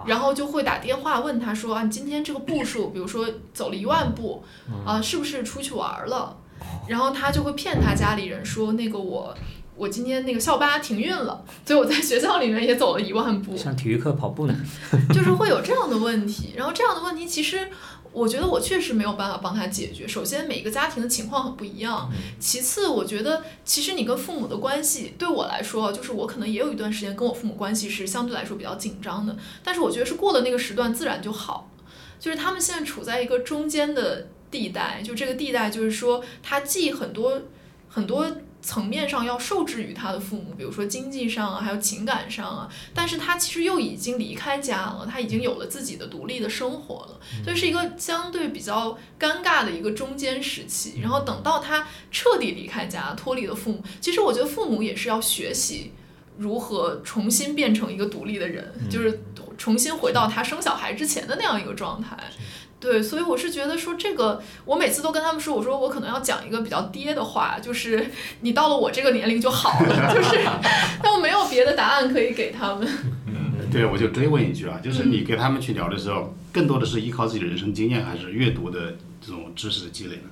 [0.07, 4.41] 然后就会打电话问他说啊，你今天这个步数，比如说走了一万步，
[4.85, 6.37] 啊，是不是出去玩儿了？
[6.87, 9.35] 然后他就会骗他家里人说，那个我
[9.75, 14.55] 我今天那个校巴停运了，所以我在学校里面也走了一万步，上体育课跑步呢？
[15.13, 16.53] 就是会有这样的问题。
[16.55, 17.67] 然后这样的问题其实。
[18.15, 20.07] 我觉得我确实没有办法帮他解决。
[20.07, 22.09] 首先，每个家庭的情况很不一样；
[22.39, 29.35] 其次，我觉得其实你跟父母的关系，对我来说，就是我可能也有一段时间跟我父母关系是相对来说比较紧张的。
[29.61, 31.69] 但是我觉得是过了那个时段，自然就好。
[32.17, 37.41] 就是他们现在处在一个中间的地带，就这个地带，就是说他既很多
[37.89, 38.25] 很多
[38.65, 50.99] 层面上要受制于他的父母，比如说经济上啊，还有情感上啊，但是他其实又已经离开家了，他已经有了自己的独立的生活了，所以是一个相对比较尴尬的一个中间时期。
[50.99, 55.91] 然后等到他彻底离开家，脱离了父母，其实我觉得父母也是要学习。
[56.37, 59.21] 如何重新变成一个独立的人，就是
[59.57, 62.17] 重新回到他生小孩之前的那样一个状态。
[62.79, 68.11] 对，所以我是觉得说这个，我每次都跟他们说，我说我可能要讲一个比较爹的话，就是
[68.41, 70.39] 你到了我这个年龄就好了， 就是，
[71.01, 72.87] 但我没有别的答案可以给他们。
[73.71, 80.29] 对，我就追问一句啊，就是你跟他们去聊的时候，更多的是依靠自己的人生经验，还是阅读的这种知识的积累呢？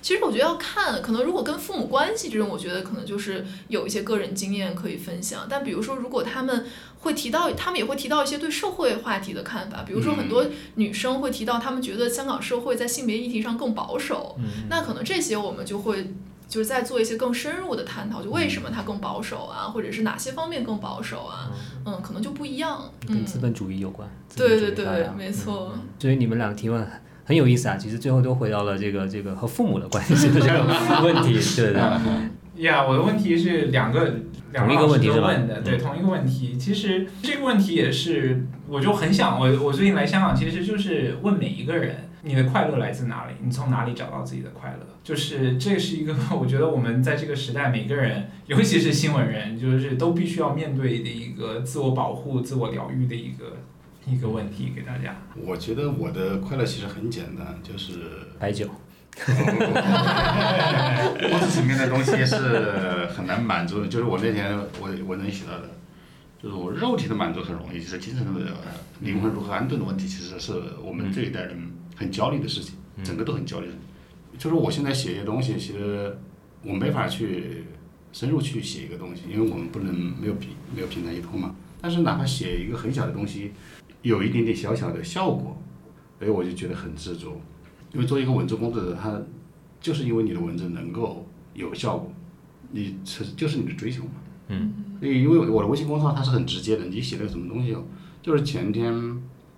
[0.00, 5.46] 其实我觉得要看，可能如果跟父母关系这种，我觉得可能就是有一些个人经验可以分享。
[5.48, 6.66] 但比如说，如果他们
[7.04, 10.44] 会提到，他们也会提到一些对社会话题的看法，比如说很多
[10.74, 14.36] 女生会提到，她们觉得香港社会在性别议题上更保守。
[14.68, 16.12] 那可能这些我们就会
[16.48, 21.50] 就是在做一些更深入的探讨，就为什么它更保守啊，或者是哪些方面更保守啊？
[21.84, 22.90] 嗯，可能就不一样。
[23.08, 24.08] 嗯，跟资本主义有关。
[24.34, 25.72] 对对对没错。
[25.98, 26.84] 所以你们两个提问
[27.24, 31.82] 很有意思啊，其实最后都回到了这个这个和父母的关系的这个问题，对对。
[32.56, 34.14] 呀我的问题是两个
[34.52, 36.56] 两个老师问题都问的，对，嗯同一个问题。
[36.56, 43.34] 其实这个问题也是，我就很想，我我最近来香港，其实就是问每一个人，你的快乐来自哪里？
[43.42, 44.86] 你从哪里找到自己的快乐？
[45.02, 53.56] 就是这是一个， 我觉得我们在这个时代，每个人，尤其是新闻人，就是都必须要面对的一个自我保护、自我疗愈的一个
[54.06, 55.16] 一个问题，给大家。
[55.44, 57.94] 我觉得我的快乐其实很简单，就是
[58.38, 58.68] 白酒，
[61.30, 63.88] 物质层面的东西是很难满足的。
[63.88, 65.70] 就是我那天我我能写到的，
[66.42, 68.56] 就是我肉体的满足很容易，就是精神的呃
[69.00, 71.56] 灵魂如何安顿的问题，其实是我们这一代人
[71.94, 72.74] 很焦虑的事情，
[73.04, 73.68] 整个都很焦虑。
[74.36, 76.18] 就是我现在写一些东西，其实
[76.62, 77.64] 我没法去
[78.12, 81.54] 深入去写一个东西，因为我们不能没有平没有平台依托嘛。
[81.80, 83.52] 但是哪怕写一个很小的东西，
[84.02, 85.56] 有一点点小小的效果，
[86.18, 87.40] 哎，我就觉得很知足。
[87.94, 89.22] 因为做一个文字工作者，他
[89.80, 92.12] 就是因为你的文字能够有效果，
[92.72, 94.10] 你是就是你的追求嘛。
[94.48, 94.74] 嗯。
[95.00, 97.84] 因为我的微信公众号它是很直接的，你写了个什么东西哦，
[98.22, 98.92] 就是前天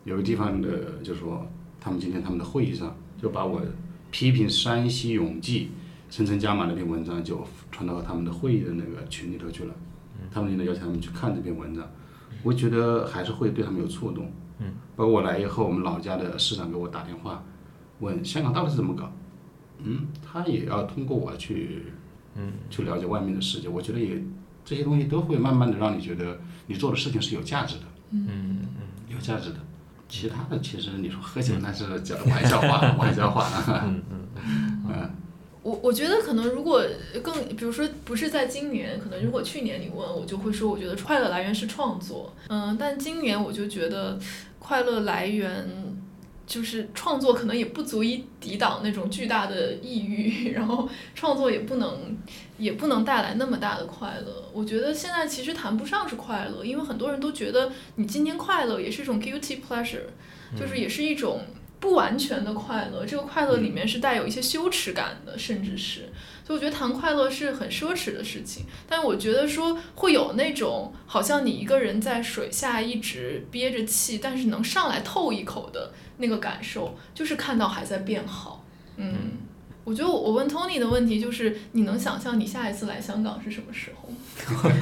[0.04, 1.46] 有个地方的就说
[1.80, 3.62] 他们今天他们的会议上就把我
[4.10, 5.70] 批评山西永济
[6.10, 9.74] 层层加码那篇文章就传到他们的会议的那个群里头去了，
[10.32, 11.88] 他们领导要求他们去看这篇文章，
[12.42, 14.30] 我觉得还是会对他们有触动。
[14.58, 14.72] 嗯。
[14.96, 17.44] 包括我来以后，我们老家的市长给我打电话。
[18.00, 19.12] 问香港到底是怎么搞？
[19.78, 21.92] 嗯，他也要通过我去，
[22.34, 23.68] 嗯，去了解外面的世界。
[23.68, 24.22] 我觉得也
[24.64, 28.58] 这些东西都会慢慢的让你觉得你做的事情是有价值的，嗯嗯，
[29.08, 29.56] 有价值的。
[30.08, 33.46] 其他的其实你说喝酒那是讲玩笑话， 玩笑话。
[33.84, 34.28] 嗯 嗯
[34.88, 35.10] 嗯，
[35.62, 36.80] 我我觉得可能如果
[37.22, 44.16] 更，比如说不是在今年，可能如果去年你问我，就会说我觉得快乐来源是创作，嗯，但今年我就觉得
[44.60, 45.68] 快乐来源
[46.46, 52.16] 就是创作，可能也不足以抵挡那种巨大的抑郁，然后创作也不能
[52.58, 54.48] 也不能带来那么大的快乐。
[54.52, 60.06] 我觉得现在其实谈不上是快乐，因为很多人都觉得你今天快乐也是一种 guilty pleasure，
[60.58, 61.40] 就是也是一种。
[61.78, 66.08] 不完全的快乐，这个快乐里面是带有一些羞耻感的，甚至是。
[66.46, 78.64] 所以我觉得谈快乐是很奢侈的事情，但我觉得说会有那种好像你一个人在水下一直憋着气，但是能上来透一口的那个感受，就是看到还在变好。
[78.96, 79.32] 嗯，
[79.82, 84.08] 我觉得我问 Tony 的问题就是，你能想象你下一次来香港是什么时候？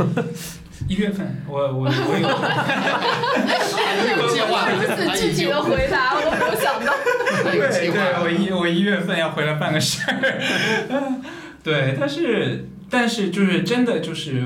[0.86, 2.28] 一月份，我我我有，
[4.28, 6.92] 计划，如此具体的回答，我都没有想到。
[7.42, 7.58] 对
[7.90, 10.14] 对，我一我一月份要回来办个事儿。
[11.64, 14.44] 对，但是但是就是真的就是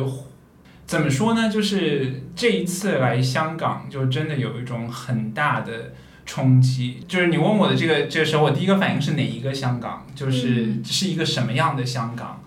[0.86, 1.50] 怎么说呢？
[1.50, 5.92] 就是这一次来香港，就真的有一种很大的
[6.24, 7.00] 冲击。
[7.06, 10.06] 就是你问我的这个这个时候，我第一个反应是哪一个香港？
[10.14, 12.37] 就是是一个什么样的香港？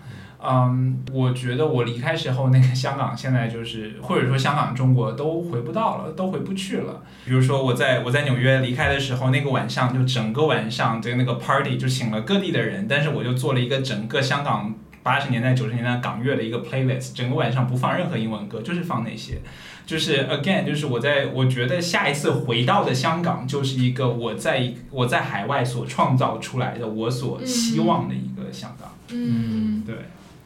[0.44, 7.04] 嗯，我觉得我离开时候那个香港，现在就是或者说香港中国都回不到了，都回不去了。
[7.24, 14.74] 比如说我在我在纽约离开的时候，那个晚上就整个晚上的那个 party 就请了各地的人，但是我就做了一个整个香港
[15.04, 19.40] 八十年代九十年代港乐的一个 playlist，整个晚上不放任何英文歌，就是放那些。
[19.86, 28.90] 就是 again，就是我在我觉得下一次回到的香港，就是一个我在我在海外所创造出来的我所希望的一个香港。
[29.10, 29.96] 嗯，对。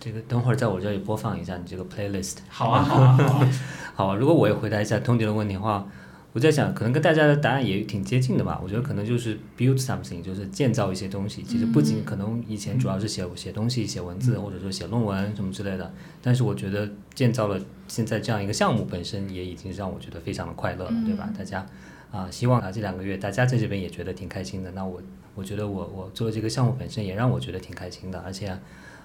[0.06, 2.36] 这个等会儿在我这里播放一下你这个 playlist。
[2.48, 3.46] 好啊， 好啊，好。
[3.96, 5.88] 好，如果我也回答一下 Tony 的问题的话，
[6.32, 8.62] 我在想，可能跟大家的答案也挺接近的吧。
[8.64, 11.42] 我觉得可能就是 build something，就是建造一些东西。
[11.42, 15.92] 其实不仅可能以前主要是写写东西、写文字，或者说写论文什么之类的。
[16.22, 21.28] 但是我觉得建造了现在这样一个项目本身，也已经让我觉得非常的快乐了，对吧？
[21.36, 21.66] 大家
[22.12, 24.70] 啊，希望啊这两个月大家在这边也觉得挺开心的。
[24.74, 25.02] 那我
[25.34, 28.46] 我觉得我我做的这个项目本身也让我觉得挺开心的，而且。
[28.50, 28.60] 啊，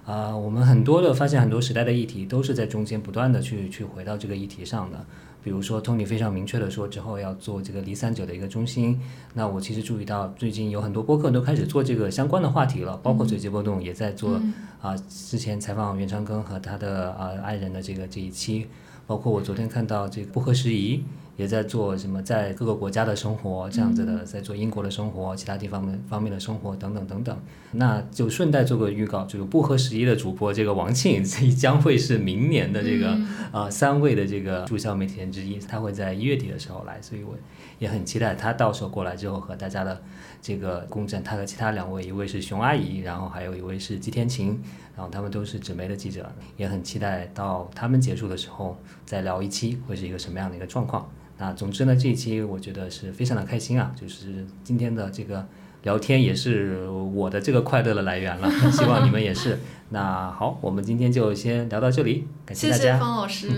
[0.06, 5.04] 我们很多的发现，很多时代的议题都是在中间不断的去去回到这个议题上的。
[5.42, 9.00] 比如说，Tony 非常明确的说，之后要做这个离散者的一个中心。
[9.32, 14.38] 那我其实注意到，最近有很多播客都开始做这个相关的话题了，包括随机波动也在做。
[14.82, 18.66] 啊，之前采访袁长庚和他的啊爱人的这个这一期，
[19.06, 21.04] 包括我昨天看到这个不合时宜。
[21.40, 27.34] 也在做什么，在各个国家的生活这样子的，在做英国的生活，其他地方的方面的生活等等等等。
[27.72, 31.24] 那就顺带做个预告，这个不合时宜的主播这个王庆
[31.56, 33.18] 将会是明年的这个
[33.52, 37.34] 呃三位的这个驻校媒体人之一，他会在一月底的时候来，所以我
[37.78, 39.98] 也很期待他到时候过来之后和大家的
[40.42, 41.22] 这个共振。
[41.24, 44.60] 他和其他两位，一位是熊阿姨，然后还有一位是季天晴，
[44.94, 48.76] 然后他们都是纸媒的记者，也很期待到他们结束的时候
[49.06, 51.10] 再聊一期会是一个什么样的一个状况。
[51.42, 55.48] 那总之呢，这一期我觉得是非常的开心啊，就是今天的这个
[55.84, 59.58] 聊天也是我的这个快乐的来源了，希望你们也是。
[59.88, 62.82] 那好，我们今天就先聊到这里，感谢大家。
[62.84, 63.48] 谢谢方老师，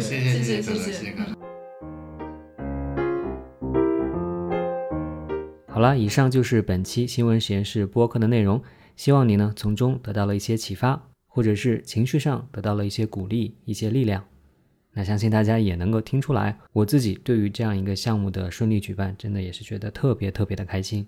[0.00, 1.16] 谢谢谢谢谢谢。
[5.66, 8.62] 好了，以上就是本期新闻实验室播客的内容，
[8.94, 14.22] 希望你呢从中得到了一些启发，或者是情绪上得到了一些鼓励、一些力量。
[14.92, 21.06] 那相信大家也能够听出来，我自己对于这样一个项目的顺利举办，真的也是觉得特别特别的开心。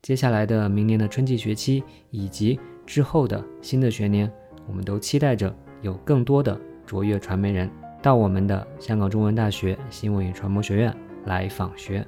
[0.00, 4.30] 接下来的明年的春季学期以及之后的新的学年，
[4.68, 7.68] 我们都期待着有更多的卓越传媒人
[8.00, 10.96] 到我们的香港中文大学新闻与传播学院
[11.26, 12.06] 来访学。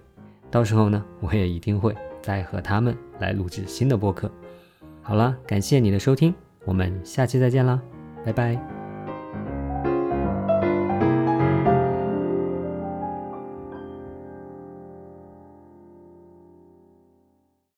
[0.49, 1.93] 到时候呢，我也一定会
[2.23, 4.31] 再和他们来录制新的播客。
[5.03, 6.32] 好了，感谢你的收听，
[6.65, 7.82] 我们下期再见啦，
[8.24, 8.80] 拜拜。